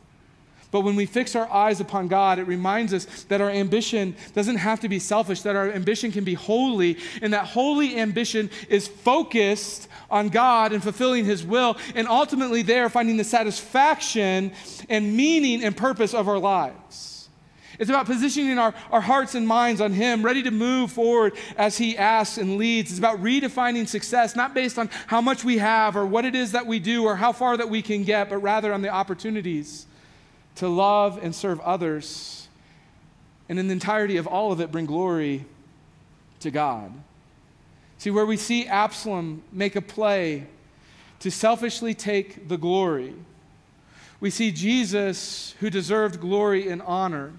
But 0.76 0.84
when 0.84 0.94
we 0.94 1.06
fix 1.06 1.34
our 1.34 1.50
eyes 1.50 1.80
upon 1.80 2.06
God, 2.06 2.38
it 2.38 2.46
reminds 2.46 2.92
us 2.92 3.06
that 3.30 3.40
our 3.40 3.48
ambition 3.48 4.14
doesn't 4.34 4.56
have 4.56 4.80
to 4.80 4.90
be 4.90 4.98
selfish, 4.98 5.40
that 5.40 5.56
our 5.56 5.72
ambition 5.72 6.12
can 6.12 6.22
be 6.22 6.34
holy, 6.34 6.98
and 7.22 7.32
that 7.32 7.46
holy 7.46 7.98
ambition 7.98 8.50
is 8.68 8.86
focused 8.86 9.88
on 10.10 10.28
God 10.28 10.74
and 10.74 10.82
fulfilling 10.82 11.24
His 11.24 11.46
will, 11.46 11.78
and 11.94 12.06
ultimately 12.06 12.60
there 12.60 12.90
finding 12.90 13.16
the 13.16 13.24
satisfaction 13.24 14.52
and 14.90 15.16
meaning 15.16 15.64
and 15.64 15.74
purpose 15.74 16.12
of 16.12 16.28
our 16.28 16.38
lives. 16.38 17.30
It's 17.78 17.88
about 17.88 18.04
positioning 18.04 18.58
our, 18.58 18.74
our 18.90 19.00
hearts 19.00 19.34
and 19.34 19.48
minds 19.48 19.80
on 19.80 19.94
Him, 19.94 20.22
ready 20.22 20.42
to 20.42 20.50
move 20.50 20.92
forward 20.92 21.38
as 21.56 21.78
He 21.78 21.96
asks 21.96 22.36
and 22.36 22.58
leads. 22.58 22.90
It's 22.90 22.98
about 22.98 23.22
redefining 23.22 23.88
success, 23.88 24.36
not 24.36 24.52
based 24.52 24.78
on 24.78 24.90
how 25.06 25.22
much 25.22 25.42
we 25.42 25.56
have 25.56 25.96
or 25.96 26.04
what 26.04 26.26
it 26.26 26.34
is 26.34 26.52
that 26.52 26.66
we 26.66 26.80
do 26.80 27.04
or 27.04 27.16
how 27.16 27.32
far 27.32 27.56
that 27.56 27.70
we 27.70 27.80
can 27.80 28.04
get, 28.04 28.28
but 28.28 28.42
rather 28.42 28.74
on 28.74 28.82
the 28.82 28.90
opportunities 28.90 29.86
to 30.56 30.68
love 30.68 31.18
and 31.22 31.34
serve 31.34 31.60
others, 31.60 32.48
and 33.48 33.58
in 33.58 33.68
the 33.68 33.72
entirety 33.72 34.16
of 34.16 34.26
all 34.26 34.52
of 34.52 34.60
it, 34.60 34.72
bring 34.72 34.86
glory 34.86 35.44
to 36.40 36.50
God. 36.50 36.92
See, 37.98 38.10
where 38.10 38.26
we 38.26 38.36
see 38.36 38.66
Absalom 38.66 39.42
make 39.52 39.76
a 39.76 39.80
play 39.80 40.46
to 41.20 41.30
selfishly 41.30 41.94
take 41.94 42.48
the 42.48 42.58
glory, 42.58 43.14
we 44.20 44.30
see 44.30 44.50
Jesus, 44.50 45.54
who 45.60 45.68
deserved 45.68 46.20
glory 46.20 46.68
and 46.68 46.80
honor, 46.82 47.32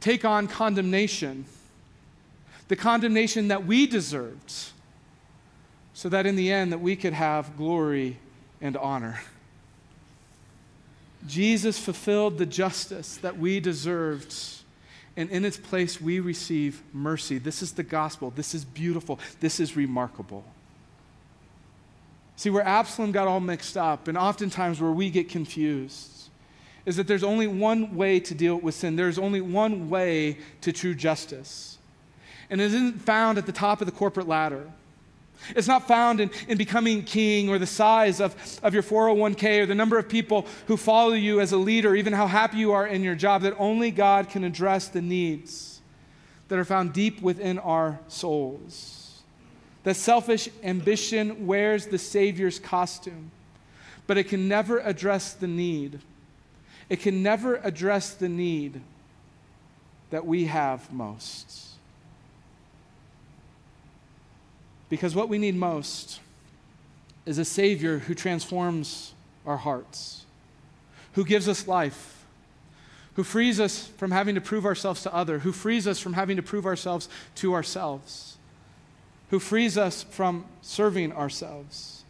take 0.00 0.24
on 0.24 0.48
condemnation, 0.48 1.44
the 2.68 2.76
condemnation 2.76 3.48
that 3.48 3.64
we 3.64 3.86
deserved, 3.86 4.52
so 5.94 6.08
that 6.08 6.26
in 6.26 6.36
the 6.36 6.52
end 6.52 6.72
that 6.72 6.80
we 6.80 6.96
could 6.96 7.12
have 7.12 7.56
glory 7.56 8.18
and 8.60 8.76
honor. 8.76 9.20
Jesus 11.28 11.78
fulfilled 11.78 12.38
the 12.38 12.46
justice 12.46 13.18
that 13.18 13.38
we 13.38 13.60
deserved. 13.60 14.34
And 15.16 15.30
in 15.30 15.44
its 15.44 15.56
place, 15.56 16.00
we 16.00 16.20
receive 16.20 16.82
mercy. 16.92 17.38
This 17.38 17.62
is 17.62 17.72
the 17.72 17.82
gospel. 17.82 18.32
This 18.34 18.54
is 18.54 18.64
beautiful. 18.64 19.18
This 19.40 19.60
is 19.60 19.76
remarkable. 19.76 20.44
See, 22.36 22.50
where 22.50 22.62
Absalom 22.62 23.10
got 23.10 23.26
all 23.26 23.40
mixed 23.40 23.76
up, 23.76 24.06
and 24.06 24.16
oftentimes 24.16 24.80
where 24.80 24.92
we 24.92 25.10
get 25.10 25.28
confused, 25.28 26.30
is 26.86 26.96
that 26.96 27.08
there's 27.08 27.24
only 27.24 27.48
one 27.48 27.96
way 27.96 28.20
to 28.20 28.34
deal 28.34 28.56
with 28.56 28.76
sin. 28.76 28.94
There's 28.96 29.18
only 29.18 29.40
one 29.40 29.90
way 29.90 30.38
to 30.60 30.72
true 30.72 30.94
justice. 30.94 31.78
And 32.48 32.60
it 32.60 32.64
isn't 32.66 33.02
found 33.02 33.38
at 33.38 33.46
the 33.46 33.52
top 33.52 33.80
of 33.80 33.86
the 33.86 33.92
corporate 33.92 34.28
ladder. 34.28 34.70
It's 35.54 35.68
not 35.68 35.88
found 35.88 36.20
in, 36.20 36.30
in 36.48 36.58
becoming 36.58 37.02
king 37.02 37.48
or 37.48 37.58
the 37.58 37.66
size 37.66 38.20
of, 38.20 38.34
of 38.62 38.74
your 38.74 38.82
401k 38.82 39.60
or 39.60 39.66
the 39.66 39.74
number 39.74 39.98
of 39.98 40.08
people 40.08 40.46
who 40.66 40.76
follow 40.76 41.12
you 41.12 41.40
as 41.40 41.52
a 41.52 41.56
leader, 41.56 41.94
even 41.94 42.12
how 42.12 42.26
happy 42.26 42.58
you 42.58 42.72
are 42.72 42.86
in 42.86 43.02
your 43.02 43.14
job, 43.14 43.42
that 43.42 43.54
only 43.58 43.90
God 43.90 44.28
can 44.28 44.44
address 44.44 44.88
the 44.88 45.02
needs 45.02 45.80
that 46.48 46.58
are 46.58 46.64
found 46.64 46.92
deep 46.92 47.20
within 47.22 47.58
our 47.58 48.00
souls. 48.08 49.22
That 49.84 49.94
selfish 49.94 50.48
ambition 50.62 51.46
wears 51.46 51.86
the 51.86 51.98
Savior's 51.98 52.58
costume, 52.58 53.30
but 54.06 54.18
it 54.18 54.24
can 54.24 54.48
never 54.48 54.78
address 54.80 55.34
the 55.34 55.46
need. 55.46 56.00
It 56.88 57.00
can 57.00 57.22
never 57.22 57.56
address 57.56 58.14
the 58.14 58.28
need 58.28 58.80
that 60.10 60.26
we 60.26 60.46
have 60.46 60.92
most. 60.92 61.67
Because 64.88 65.14
what 65.14 65.28
we 65.28 65.38
need 65.38 65.54
most 65.54 66.20
is 67.26 67.38
a 67.38 67.44
Savior 67.44 67.98
who 67.98 68.14
transforms 68.14 69.12
our 69.46 69.58
hearts, 69.58 70.24
who 71.12 71.24
gives 71.24 71.48
us 71.48 71.68
life, 71.68 72.24
who 73.14 73.24
frees 73.24 73.58
us 73.58 73.88
from 73.96 74.12
having 74.12 74.34
to 74.34 74.40
prove 74.40 74.64
ourselves 74.64 75.02
to 75.02 75.12
other, 75.12 75.40
who 75.40 75.52
frees 75.52 75.86
us 75.86 75.98
from 75.98 76.12
having 76.12 76.36
to 76.36 76.42
prove 76.42 76.64
ourselves 76.64 77.08
to 77.34 77.52
ourselves, 77.52 78.36
who 79.30 79.38
frees 79.38 79.76
us 79.76 80.04
from 80.04 80.44
serving 80.62 81.12
ourselves. 81.12 82.04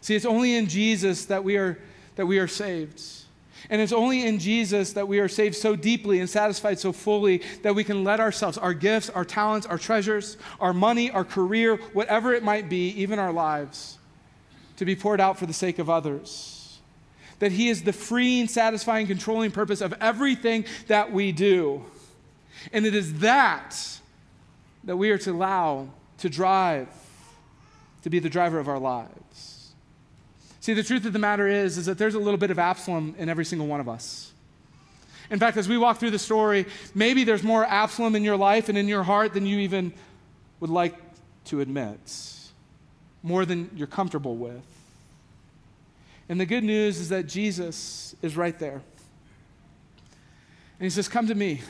See, 0.00 0.14
it's 0.14 0.26
only 0.26 0.56
in 0.56 0.66
Jesus 0.66 1.24
that 1.26 1.42
we 1.42 1.56
are, 1.56 1.78
that 2.16 2.26
we 2.26 2.38
are 2.38 2.48
saved. 2.48 3.00
And 3.72 3.80
it's 3.80 3.90
only 3.90 4.26
in 4.26 4.38
Jesus 4.38 4.92
that 4.92 5.08
we 5.08 5.18
are 5.18 5.28
saved 5.28 5.54
so 5.54 5.74
deeply 5.74 6.20
and 6.20 6.28
satisfied 6.28 6.78
so 6.78 6.92
fully 6.92 7.40
that 7.62 7.74
we 7.74 7.84
can 7.84 8.04
let 8.04 8.20
ourselves, 8.20 8.58
our 8.58 8.74
gifts, 8.74 9.08
our 9.08 9.24
talents, 9.24 9.66
our 9.66 9.78
treasures, 9.78 10.36
our 10.60 10.74
money, 10.74 11.10
our 11.10 11.24
career, 11.24 11.76
whatever 11.94 12.34
it 12.34 12.42
might 12.42 12.68
be, 12.68 12.88
even 12.90 13.18
our 13.18 13.32
lives, 13.32 13.96
to 14.76 14.84
be 14.84 14.94
poured 14.94 15.22
out 15.22 15.38
for 15.38 15.46
the 15.46 15.54
sake 15.54 15.78
of 15.78 15.88
others. 15.88 16.80
That 17.38 17.50
He 17.50 17.70
is 17.70 17.82
the 17.82 17.94
freeing, 17.94 18.46
satisfying, 18.46 19.06
controlling 19.06 19.50
purpose 19.52 19.80
of 19.80 19.94
everything 20.02 20.66
that 20.88 21.10
we 21.10 21.32
do. 21.32 21.82
And 22.74 22.84
it 22.84 22.94
is 22.94 23.20
that 23.20 23.74
that 24.84 24.98
we 24.98 25.10
are 25.12 25.18
to 25.18 25.32
allow 25.32 25.88
to 26.18 26.28
drive, 26.28 26.88
to 28.02 28.10
be 28.10 28.18
the 28.18 28.28
driver 28.28 28.58
of 28.58 28.68
our 28.68 28.78
lives. 28.78 29.21
See, 30.62 30.74
the 30.74 30.84
truth 30.84 31.04
of 31.06 31.12
the 31.12 31.18
matter 31.18 31.48
is, 31.48 31.76
is 31.76 31.86
that 31.86 31.98
there's 31.98 32.14
a 32.14 32.20
little 32.20 32.38
bit 32.38 32.52
of 32.52 32.58
Absalom 32.60 33.16
in 33.18 33.28
every 33.28 33.44
single 33.44 33.66
one 33.66 33.80
of 33.80 33.88
us. 33.88 34.30
In 35.28 35.40
fact, 35.40 35.56
as 35.56 35.68
we 35.68 35.76
walk 35.76 35.98
through 35.98 36.12
the 36.12 36.20
story, 36.20 36.66
maybe 36.94 37.24
there's 37.24 37.42
more 37.42 37.64
Absalom 37.64 38.14
in 38.14 38.22
your 38.22 38.36
life 38.36 38.68
and 38.68 38.78
in 38.78 38.86
your 38.86 39.02
heart 39.02 39.34
than 39.34 39.44
you 39.44 39.58
even 39.58 39.92
would 40.60 40.70
like 40.70 40.94
to 41.46 41.60
admit, 41.60 41.98
more 43.24 43.44
than 43.44 43.70
you're 43.74 43.88
comfortable 43.88 44.36
with. 44.36 44.62
And 46.28 46.40
the 46.40 46.46
good 46.46 46.62
news 46.62 47.00
is 47.00 47.08
that 47.08 47.26
Jesus 47.26 48.14
is 48.22 48.36
right 48.36 48.56
there. 48.56 48.82
And 50.78 50.84
he 50.84 50.90
says, 50.90 51.08
Come 51.08 51.26
to 51.26 51.34
me. 51.34 51.60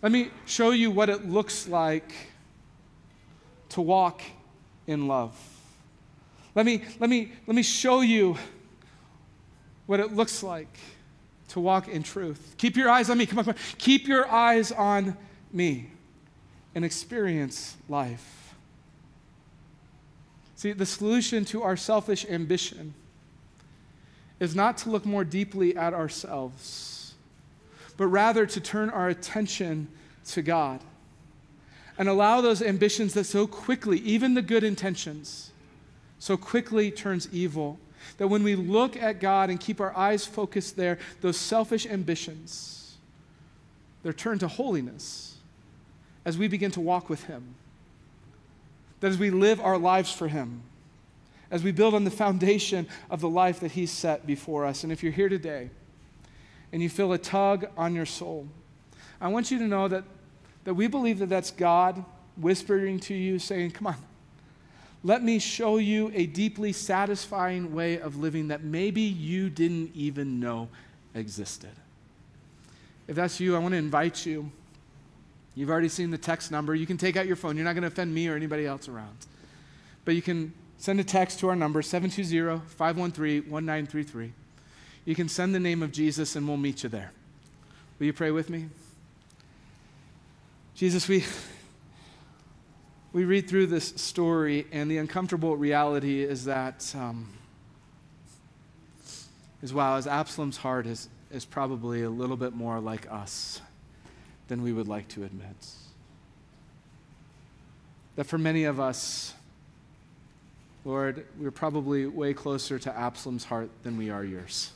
Let 0.00 0.10
me 0.10 0.30
show 0.46 0.70
you 0.70 0.90
what 0.90 1.10
it 1.10 1.28
looks 1.28 1.68
like 1.68 2.14
to 3.68 3.82
walk 3.82 4.22
in 4.86 5.06
love. 5.06 5.38
Let 6.54 6.66
me, 6.66 6.82
let 6.98 7.08
me, 7.08 7.32
let 7.46 7.54
me 7.54 7.62
show 7.62 8.00
you 8.00 8.36
what 9.86 10.00
it 10.00 10.14
looks 10.14 10.42
like 10.42 10.78
to 11.48 11.60
walk 11.60 11.88
in 11.88 12.02
truth. 12.02 12.54
Keep 12.58 12.76
your 12.76 12.90
eyes 12.90 13.10
on 13.10 13.18
me. 13.18 13.26
Come 13.26 13.38
on, 13.38 13.44
come 13.44 13.54
on. 13.54 13.60
Keep 13.78 14.08
your 14.08 14.30
eyes 14.30 14.72
on 14.72 15.16
me 15.52 15.90
and 16.74 16.84
experience 16.84 17.76
life. 17.88 18.54
See, 20.56 20.72
the 20.72 20.86
solution 20.86 21.44
to 21.46 21.62
our 21.62 21.76
selfish 21.76 22.26
ambition 22.28 22.94
is 24.38 24.54
not 24.54 24.76
to 24.78 24.90
look 24.90 25.04
more 25.04 25.24
deeply 25.24 25.76
at 25.76 25.94
ourselves, 25.94 27.14
but 27.96 28.06
rather 28.06 28.46
to 28.46 28.60
turn 28.60 28.90
our 28.90 29.08
attention 29.08 29.88
to 30.26 30.42
God 30.42 30.80
and 31.98 32.08
allow 32.08 32.40
those 32.40 32.62
ambitions 32.62 33.14
that 33.14 33.24
so 33.24 33.46
quickly, 33.46 33.98
even 34.00 34.34
the 34.34 34.42
good 34.42 34.64
intentions, 34.64 35.49
so 36.20 36.36
quickly 36.36 36.92
turns 36.92 37.28
evil. 37.32 37.80
That 38.18 38.28
when 38.28 38.44
we 38.44 38.54
look 38.54 38.96
at 38.96 39.20
God 39.20 39.50
and 39.50 39.58
keep 39.58 39.80
our 39.80 39.94
eyes 39.96 40.24
focused 40.24 40.76
there, 40.76 40.98
those 41.20 41.36
selfish 41.36 41.84
ambitions, 41.86 42.96
they're 44.02 44.12
turned 44.12 44.40
to 44.40 44.48
holiness 44.48 45.36
as 46.24 46.38
we 46.38 46.46
begin 46.46 46.70
to 46.72 46.80
walk 46.80 47.10
with 47.10 47.24
Him. 47.24 47.56
That 49.00 49.08
as 49.08 49.18
we 49.18 49.30
live 49.30 49.60
our 49.60 49.76
lives 49.76 50.12
for 50.12 50.28
Him, 50.28 50.62
as 51.50 51.64
we 51.64 51.72
build 51.72 51.94
on 51.94 52.04
the 52.04 52.10
foundation 52.10 52.86
of 53.10 53.20
the 53.20 53.28
life 53.28 53.58
that 53.60 53.72
He's 53.72 53.90
set 53.90 54.26
before 54.26 54.64
us. 54.64 54.84
And 54.84 54.92
if 54.92 55.02
you're 55.02 55.12
here 55.12 55.28
today 55.28 55.70
and 56.72 56.80
you 56.80 56.88
feel 56.88 57.12
a 57.12 57.18
tug 57.18 57.66
on 57.76 57.94
your 57.94 58.06
soul, 58.06 58.46
I 59.20 59.28
want 59.28 59.50
you 59.50 59.58
to 59.58 59.66
know 59.66 59.88
that 59.88 60.04
that 60.64 60.74
we 60.74 60.86
believe 60.86 61.18
that 61.18 61.28
that's 61.28 61.50
God 61.50 62.04
whispering 62.36 63.00
to 63.00 63.14
you, 63.14 63.38
saying, 63.38 63.72
Come 63.72 63.88
on, 63.88 63.96
let 65.02 65.22
me 65.22 65.38
show 65.38 65.78
you 65.78 66.10
a 66.14 66.26
deeply 66.26 66.72
satisfying 66.72 67.74
way 67.74 67.98
of 67.98 68.16
living 68.16 68.48
that 68.48 68.62
maybe 68.62 69.00
you 69.00 69.48
didn't 69.48 69.92
even 69.94 70.40
know 70.40 70.68
existed. 71.14 71.70
If 73.08 73.16
that's 73.16 73.40
you, 73.40 73.56
I 73.56 73.58
want 73.58 73.72
to 73.72 73.78
invite 73.78 74.26
you. 74.26 74.50
You've 75.54 75.70
already 75.70 75.88
seen 75.88 76.10
the 76.10 76.18
text 76.18 76.50
number. 76.50 76.74
You 76.74 76.86
can 76.86 76.96
take 76.96 77.16
out 77.16 77.26
your 77.26 77.36
phone. 77.36 77.56
You're 77.56 77.64
not 77.64 77.72
going 77.72 77.82
to 77.82 77.88
offend 77.88 78.14
me 78.14 78.28
or 78.28 78.36
anybody 78.36 78.66
else 78.66 78.88
around. 78.88 79.16
But 80.04 80.14
you 80.14 80.22
can 80.22 80.52
send 80.78 81.00
a 81.00 81.04
text 81.04 81.40
to 81.40 81.48
our 81.48 81.56
number, 81.56 81.82
720 81.82 82.60
513 82.68 83.50
1933. 83.50 84.32
You 85.04 85.14
can 85.14 85.28
send 85.28 85.54
the 85.54 85.60
name 85.60 85.82
of 85.82 85.92
Jesus 85.92 86.36
and 86.36 86.46
we'll 86.46 86.56
meet 86.56 86.82
you 86.82 86.88
there. 86.88 87.12
Will 87.98 88.06
you 88.06 88.12
pray 88.12 88.30
with 88.30 88.48
me? 88.48 88.68
Jesus, 90.74 91.08
we, 91.08 91.24
we 93.12 93.24
read 93.24 93.48
through 93.48 93.66
this 93.66 93.88
story, 93.96 94.66
and 94.70 94.90
the 94.90 94.98
uncomfortable 94.98 95.56
reality 95.56 96.22
is 96.22 96.44
that, 96.44 96.94
um, 96.96 97.28
is 99.62 99.74
wow, 99.74 99.96
as 99.96 100.06
Absalom's 100.06 100.56
heart 100.56 100.86
is, 100.86 101.08
is 101.32 101.44
probably 101.44 102.02
a 102.02 102.10
little 102.10 102.36
bit 102.36 102.54
more 102.54 102.78
like 102.78 103.10
us 103.10 103.60
than 104.48 104.62
we 104.62 104.72
would 104.72 104.86
like 104.86 105.08
to 105.08 105.24
admit. 105.24 105.66
That 108.16 108.24
for 108.24 108.38
many 108.38 108.64
of 108.64 108.78
us, 108.78 109.34
Lord, 110.84 111.26
we're 111.38 111.50
probably 111.50 112.06
way 112.06 112.32
closer 112.32 112.78
to 112.78 112.96
Absalom's 112.96 113.44
heart 113.44 113.70
than 113.82 113.96
we 113.96 114.10
are 114.10 114.24
yours. 114.24 114.70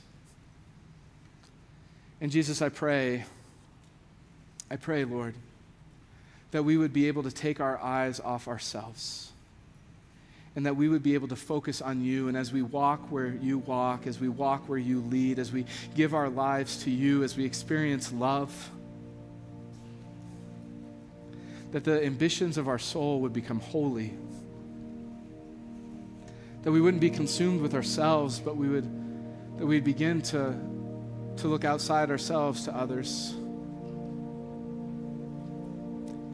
And 2.20 2.30
Jesus, 2.30 2.62
I 2.62 2.68
pray, 2.68 3.24
I 4.70 4.76
pray, 4.76 5.04
Lord, 5.04 5.34
that 6.54 6.62
we 6.62 6.76
would 6.76 6.92
be 6.92 7.08
able 7.08 7.24
to 7.24 7.32
take 7.32 7.58
our 7.58 7.82
eyes 7.82 8.20
off 8.20 8.46
ourselves 8.46 9.32
and 10.54 10.64
that 10.66 10.76
we 10.76 10.88
would 10.88 11.02
be 11.02 11.14
able 11.14 11.26
to 11.26 11.34
focus 11.34 11.82
on 11.82 12.04
you. 12.04 12.28
And 12.28 12.36
as 12.36 12.52
we 12.52 12.62
walk 12.62 13.10
where 13.10 13.26
you 13.26 13.58
walk, 13.58 14.06
as 14.06 14.20
we 14.20 14.28
walk 14.28 14.68
where 14.68 14.78
you 14.78 15.00
lead, 15.00 15.40
as 15.40 15.50
we 15.50 15.66
give 15.96 16.14
our 16.14 16.28
lives 16.28 16.84
to 16.84 16.92
you, 16.92 17.24
as 17.24 17.36
we 17.36 17.44
experience 17.44 18.12
love, 18.12 18.70
that 21.72 21.82
the 21.82 22.04
ambitions 22.04 22.56
of 22.56 22.68
our 22.68 22.78
soul 22.78 23.20
would 23.22 23.32
become 23.32 23.58
holy. 23.58 24.14
That 26.62 26.70
we 26.70 26.80
wouldn't 26.80 27.00
be 27.00 27.10
consumed 27.10 27.62
with 27.62 27.74
ourselves, 27.74 28.38
but 28.38 28.56
we 28.56 28.68
would, 28.68 29.58
that 29.58 29.66
we'd 29.66 29.82
begin 29.82 30.22
to, 30.22 30.54
to 31.38 31.48
look 31.48 31.64
outside 31.64 32.12
ourselves 32.12 32.64
to 32.66 32.76
others 32.76 33.34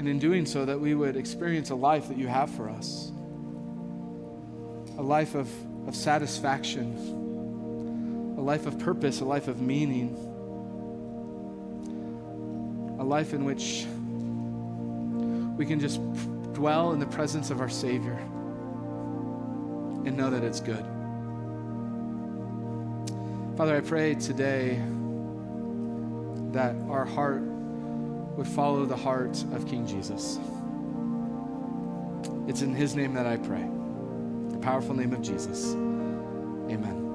and 0.00 0.08
in 0.08 0.18
doing 0.18 0.46
so, 0.46 0.64
that 0.64 0.80
we 0.80 0.94
would 0.94 1.14
experience 1.14 1.68
a 1.68 1.74
life 1.74 2.08
that 2.08 2.16
you 2.16 2.26
have 2.26 2.48
for 2.48 2.70
us. 2.70 3.12
A 4.96 5.02
life 5.02 5.34
of, 5.34 5.46
of 5.86 5.94
satisfaction, 5.94 8.34
a 8.38 8.40
life 8.40 8.64
of 8.64 8.78
purpose, 8.78 9.20
a 9.20 9.26
life 9.26 9.46
of 9.46 9.60
meaning, 9.60 10.16
a 12.98 13.04
life 13.04 13.34
in 13.34 13.44
which 13.44 13.84
we 15.58 15.66
can 15.66 15.78
just 15.78 16.00
dwell 16.54 16.92
in 16.92 16.98
the 16.98 17.04
presence 17.04 17.50
of 17.50 17.60
our 17.60 17.68
Savior 17.68 18.16
and 20.06 20.16
know 20.16 20.30
that 20.30 20.42
it's 20.42 20.60
good. 20.60 20.86
Father, 23.58 23.76
I 23.76 23.82
pray 23.82 24.14
today 24.14 24.80
that 26.52 26.74
our 26.88 27.04
heart 27.04 27.49
would 28.36 28.46
follow 28.48 28.84
the 28.84 28.96
heart 28.96 29.42
of 29.52 29.66
King 29.66 29.86
Jesus. 29.86 30.38
It's 32.48 32.62
in 32.62 32.74
his 32.74 32.96
name 32.96 33.14
that 33.14 33.26
I 33.26 33.36
pray. 33.36 33.68
The 34.50 34.58
powerful 34.58 34.94
name 34.94 35.12
of 35.12 35.22
Jesus. 35.22 35.72
Amen. 35.74 37.06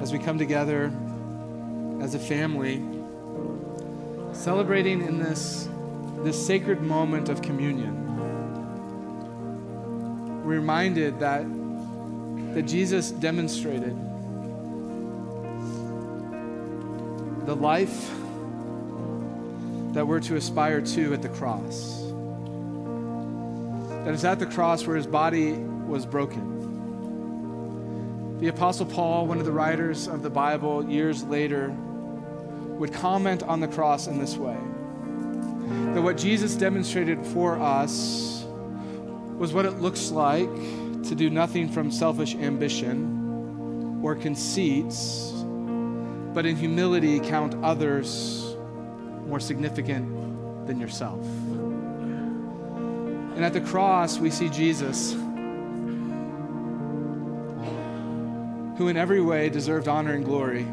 As 0.00 0.12
we 0.12 0.18
come 0.18 0.38
together 0.38 0.92
as 2.00 2.14
a 2.14 2.18
family, 2.18 2.82
celebrating 4.32 5.02
in 5.02 5.18
this, 5.18 5.68
this 6.18 6.46
sacred 6.46 6.80
moment 6.80 7.28
of 7.28 7.42
communion 7.42 8.05
reminded 10.46 11.20
that, 11.20 11.44
that 12.54 12.62
Jesus 12.62 13.10
demonstrated 13.10 13.96
the 17.46 17.54
life 17.54 18.10
that 19.92 20.06
we're 20.06 20.20
to 20.20 20.36
aspire 20.36 20.80
to 20.80 21.12
at 21.14 21.22
the 21.22 21.28
cross. 21.28 22.02
That 24.04 24.14
it's 24.14 24.24
at 24.24 24.38
the 24.38 24.46
cross 24.46 24.86
where 24.86 24.96
his 24.96 25.06
body 25.06 25.52
was 25.52 26.06
broken. 26.06 26.54
The 28.40 28.48
Apostle 28.48 28.86
Paul, 28.86 29.26
one 29.26 29.38
of 29.38 29.46
the 29.46 29.52
writers 29.52 30.06
of 30.08 30.22
the 30.22 30.30
Bible 30.30 30.88
years 30.88 31.24
later, 31.24 31.70
would 31.70 32.92
comment 32.92 33.42
on 33.42 33.60
the 33.60 33.68
cross 33.68 34.06
in 34.06 34.18
this 34.18 34.36
way 34.36 34.58
that 35.94 36.02
what 36.02 36.18
Jesus 36.18 36.54
demonstrated 36.54 37.24
for 37.26 37.58
us 37.58 38.35
was 39.38 39.52
what 39.52 39.66
it 39.66 39.80
looks 39.80 40.10
like 40.10 40.52
to 41.04 41.14
do 41.14 41.28
nothing 41.30 41.68
from 41.68 41.90
selfish 41.90 42.34
ambition 42.34 44.00
or 44.02 44.14
conceits, 44.14 45.30
but 46.32 46.46
in 46.46 46.56
humility 46.56 47.20
count 47.20 47.54
others 47.62 48.56
more 49.26 49.40
significant 49.40 50.66
than 50.66 50.80
yourself. 50.80 51.24
And 53.36 53.44
at 53.44 53.52
the 53.52 53.60
cross, 53.60 54.18
we 54.18 54.30
see 54.30 54.48
Jesus, 54.48 55.12
who 58.78 58.88
in 58.88 58.96
every 58.96 59.20
way 59.20 59.50
deserved 59.50 59.88
honor 59.88 60.14
and 60.14 60.24
glory 60.24 60.66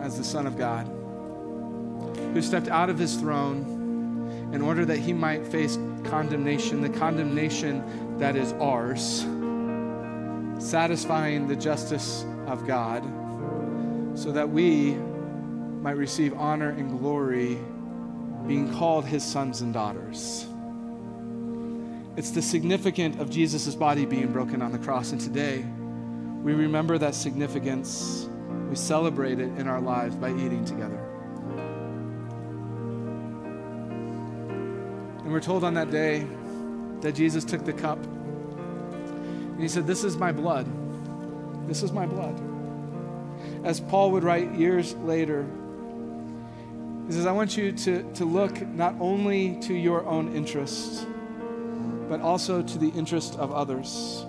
as 0.00 0.18
the 0.18 0.24
Son 0.24 0.46
of 0.46 0.58
God, 0.58 0.86
who 2.34 2.42
stepped 2.42 2.68
out 2.68 2.90
of 2.90 2.98
his 2.98 3.16
throne 3.16 4.50
in 4.52 4.60
order 4.60 4.84
that 4.84 4.98
he 4.98 5.12
might 5.12 5.46
face 5.46 5.78
condemnation, 6.04 6.80
the 6.80 6.88
condemnation 6.88 8.18
that 8.18 8.36
is 8.36 8.52
ours, 8.54 9.26
satisfying 10.58 11.48
the 11.48 11.56
justice 11.56 12.24
of 12.46 12.66
God, 12.66 13.02
so 14.14 14.32
that 14.32 14.48
we 14.48 14.94
might 15.82 15.96
receive 15.96 16.34
honor 16.34 16.70
and 16.70 16.98
glory 16.98 17.58
being 18.46 18.72
called 18.74 19.04
his 19.04 19.24
sons 19.24 19.60
and 19.60 19.72
daughters. 19.72 20.46
It's 22.16 22.30
the 22.30 22.42
significance 22.42 23.18
of 23.18 23.30
Jesus' 23.30 23.74
body 23.74 24.04
being 24.04 24.32
broken 24.32 24.60
on 24.60 24.70
the 24.70 24.78
cross. 24.78 25.12
And 25.12 25.20
today, 25.20 25.64
we 26.42 26.52
remember 26.52 26.98
that 26.98 27.14
significance. 27.14 28.28
We 28.68 28.76
celebrate 28.76 29.38
it 29.40 29.48
in 29.58 29.66
our 29.66 29.80
lives 29.80 30.14
by 30.16 30.30
eating 30.30 30.64
together. 30.64 31.11
And 35.32 35.40
we're 35.40 35.46
told 35.46 35.64
on 35.64 35.72
that 35.72 35.90
day 35.90 36.26
that 37.00 37.14
Jesus 37.14 37.42
took 37.42 37.64
the 37.64 37.72
cup 37.72 37.96
and 38.04 39.62
he 39.62 39.66
said, 39.66 39.86
This 39.86 40.04
is 40.04 40.18
my 40.18 40.30
blood. 40.30 40.66
This 41.66 41.82
is 41.82 41.90
my 41.90 42.04
blood. 42.04 42.38
As 43.64 43.80
Paul 43.80 44.10
would 44.10 44.24
write 44.24 44.52
years 44.52 44.92
later, 44.96 45.46
he 47.06 47.14
says, 47.14 47.24
I 47.24 47.32
want 47.32 47.56
you 47.56 47.72
to, 47.72 48.12
to 48.12 48.26
look 48.26 48.60
not 48.60 48.94
only 49.00 49.58
to 49.62 49.72
your 49.72 50.04
own 50.04 50.36
interests, 50.36 51.06
but 52.10 52.20
also 52.20 52.60
to 52.60 52.78
the 52.78 52.90
interest 52.90 53.36
of 53.36 53.52
others. 53.52 54.26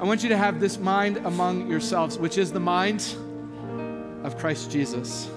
I 0.00 0.04
want 0.04 0.22
you 0.22 0.30
to 0.30 0.36
have 0.38 0.60
this 0.60 0.78
mind 0.78 1.18
among 1.18 1.68
yourselves, 1.68 2.16
which 2.16 2.38
is 2.38 2.52
the 2.52 2.58
mind 2.58 3.04
of 4.24 4.38
Christ 4.38 4.70
Jesus. 4.70 5.30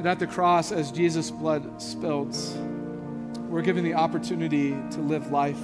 That 0.00 0.12
at 0.12 0.18
the 0.18 0.26
cross, 0.26 0.72
as 0.72 0.90
Jesus' 0.90 1.30
blood 1.30 1.82
spilled, 1.82 2.34
we're 3.50 3.60
given 3.60 3.84
the 3.84 3.92
opportunity 3.92 4.70
to 4.92 5.00
live 5.00 5.30
life 5.30 5.60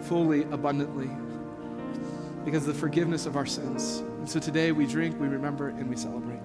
fully, 0.00 0.44
abundantly, 0.44 1.10
because 2.46 2.66
of 2.66 2.72
the 2.72 2.80
forgiveness 2.80 3.26
of 3.26 3.36
our 3.36 3.44
sins. 3.44 3.98
And 3.98 4.26
so 4.26 4.40
today 4.40 4.72
we 4.72 4.86
drink, 4.86 5.20
we 5.20 5.28
remember, 5.28 5.68
and 5.68 5.90
we 5.90 5.96
celebrate. 5.96 6.40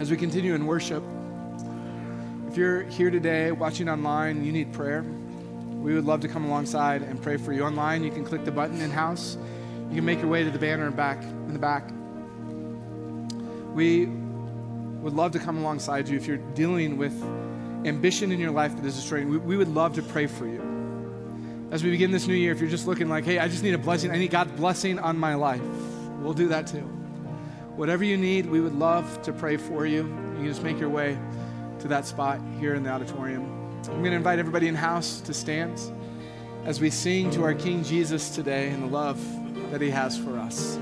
As 0.00 0.10
we 0.10 0.16
continue 0.16 0.56
in 0.56 0.66
worship, 0.66 1.04
if 2.48 2.56
you're 2.56 2.82
here 2.82 3.12
today 3.12 3.52
watching 3.52 3.88
online, 3.88 4.44
you 4.44 4.50
need 4.50 4.72
prayer, 4.72 5.04
we 5.82 5.94
would 5.94 6.04
love 6.04 6.20
to 6.20 6.28
come 6.28 6.44
alongside 6.44 7.02
and 7.02 7.20
pray 7.20 7.36
for 7.36 7.52
you. 7.52 7.64
Online, 7.64 8.04
you 8.04 8.10
can 8.10 8.24
click 8.24 8.44
the 8.44 8.52
button 8.52 8.80
in 8.80 8.90
house. 8.90 9.36
You 9.88 9.96
can 9.96 10.04
make 10.04 10.20
your 10.20 10.28
way 10.28 10.44
to 10.44 10.50
the 10.50 10.58
banner 10.58 10.90
back 10.90 11.22
in 11.22 11.52
the 11.52 11.58
back. 11.58 11.90
We 13.74 14.06
would 14.06 15.14
love 15.14 15.32
to 15.32 15.40
come 15.40 15.58
alongside 15.58 16.08
you 16.08 16.16
if 16.16 16.26
you're 16.26 16.36
dealing 16.36 16.96
with 16.96 17.12
ambition 17.84 18.30
in 18.30 18.38
your 18.38 18.52
life 18.52 18.76
that 18.76 18.84
is 18.84 18.94
destroying. 18.94 19.28
We, 19.28 19.38
we 19.38 19.56
would 19.56 19.68
love 19.68 19.94
to 19.96 20.02
pray 20.02 20.28
for 20.28 20.46
you. 20.46 20.60
As 21.72 21.82
we 21.82 21.90
begin 21.90 22.12
this 22.12 22.28
new 22.28 22.34
year, 22.34 22.52
if 22.52 22.60
you're 22.60 22.70
just 22.70 22.86
looking 22.86 23.08
like, 23.08 23.24
hey, 23.24 23.38
I 23.38 23.48
just 23.48 23.64
need 23.64 23.74
a 23.74 23.78
blessing, 23.78 24.12
I 24.12 24.18
need 24.18 24.30
God's 24.30 24.52
blessing 24.52 24.98
on 25.00 25.18
my 25.18 25.34
life, 25.34 25.62
we'll 26.20 26.34
do 26.34 26.48
that 26.48 26.68
too. 26.68 26.82
Whatever 27.76 28.04
you 28.04 28.16
need, 28.16 28.46
we 28.46 28.60
would 28.60 28.74
love 28.74 29.22
to 29.22 29.32
pray 29.32 29.56
for 29.56 29.86
you. 29.86 30.02
You 30.02 30.36
can 30.36 30.46
just 30.46 30.62
make 30.62 30.78
your 30.78 30.90
way 30.90 31.18
to 31.80 31.88
that 31.88 32.06
spot 32.06 32.40
here 32.60 32.74
in 32.74 32.82
the 32.82 32.90
auditorium. 32.90 33.61
I'm 33.88 33.98
going 33.98 34.12
to 34.12 34.16
invite 34.16 34.38
everybody 34.38 34.68
in 34.68 34.74
house 34.74 35.20
to 35.22 35.34
stand 35.34 35.80
as 36.64 36.80
we 36.80 36.88
sing 36.88 37.30
to 37.32 37.42
our 37.42 37.54
King 37.54 37.82
Jesus 37.82 38.34
today 38.34 38.70
and 38.70 38.82
the 38.82 38.86
love 38.86 39.20
that 39.72 39.80
he 39.80 39.90
has 39.90 40.16
for 40.16 40.38
us. 40.38 40.78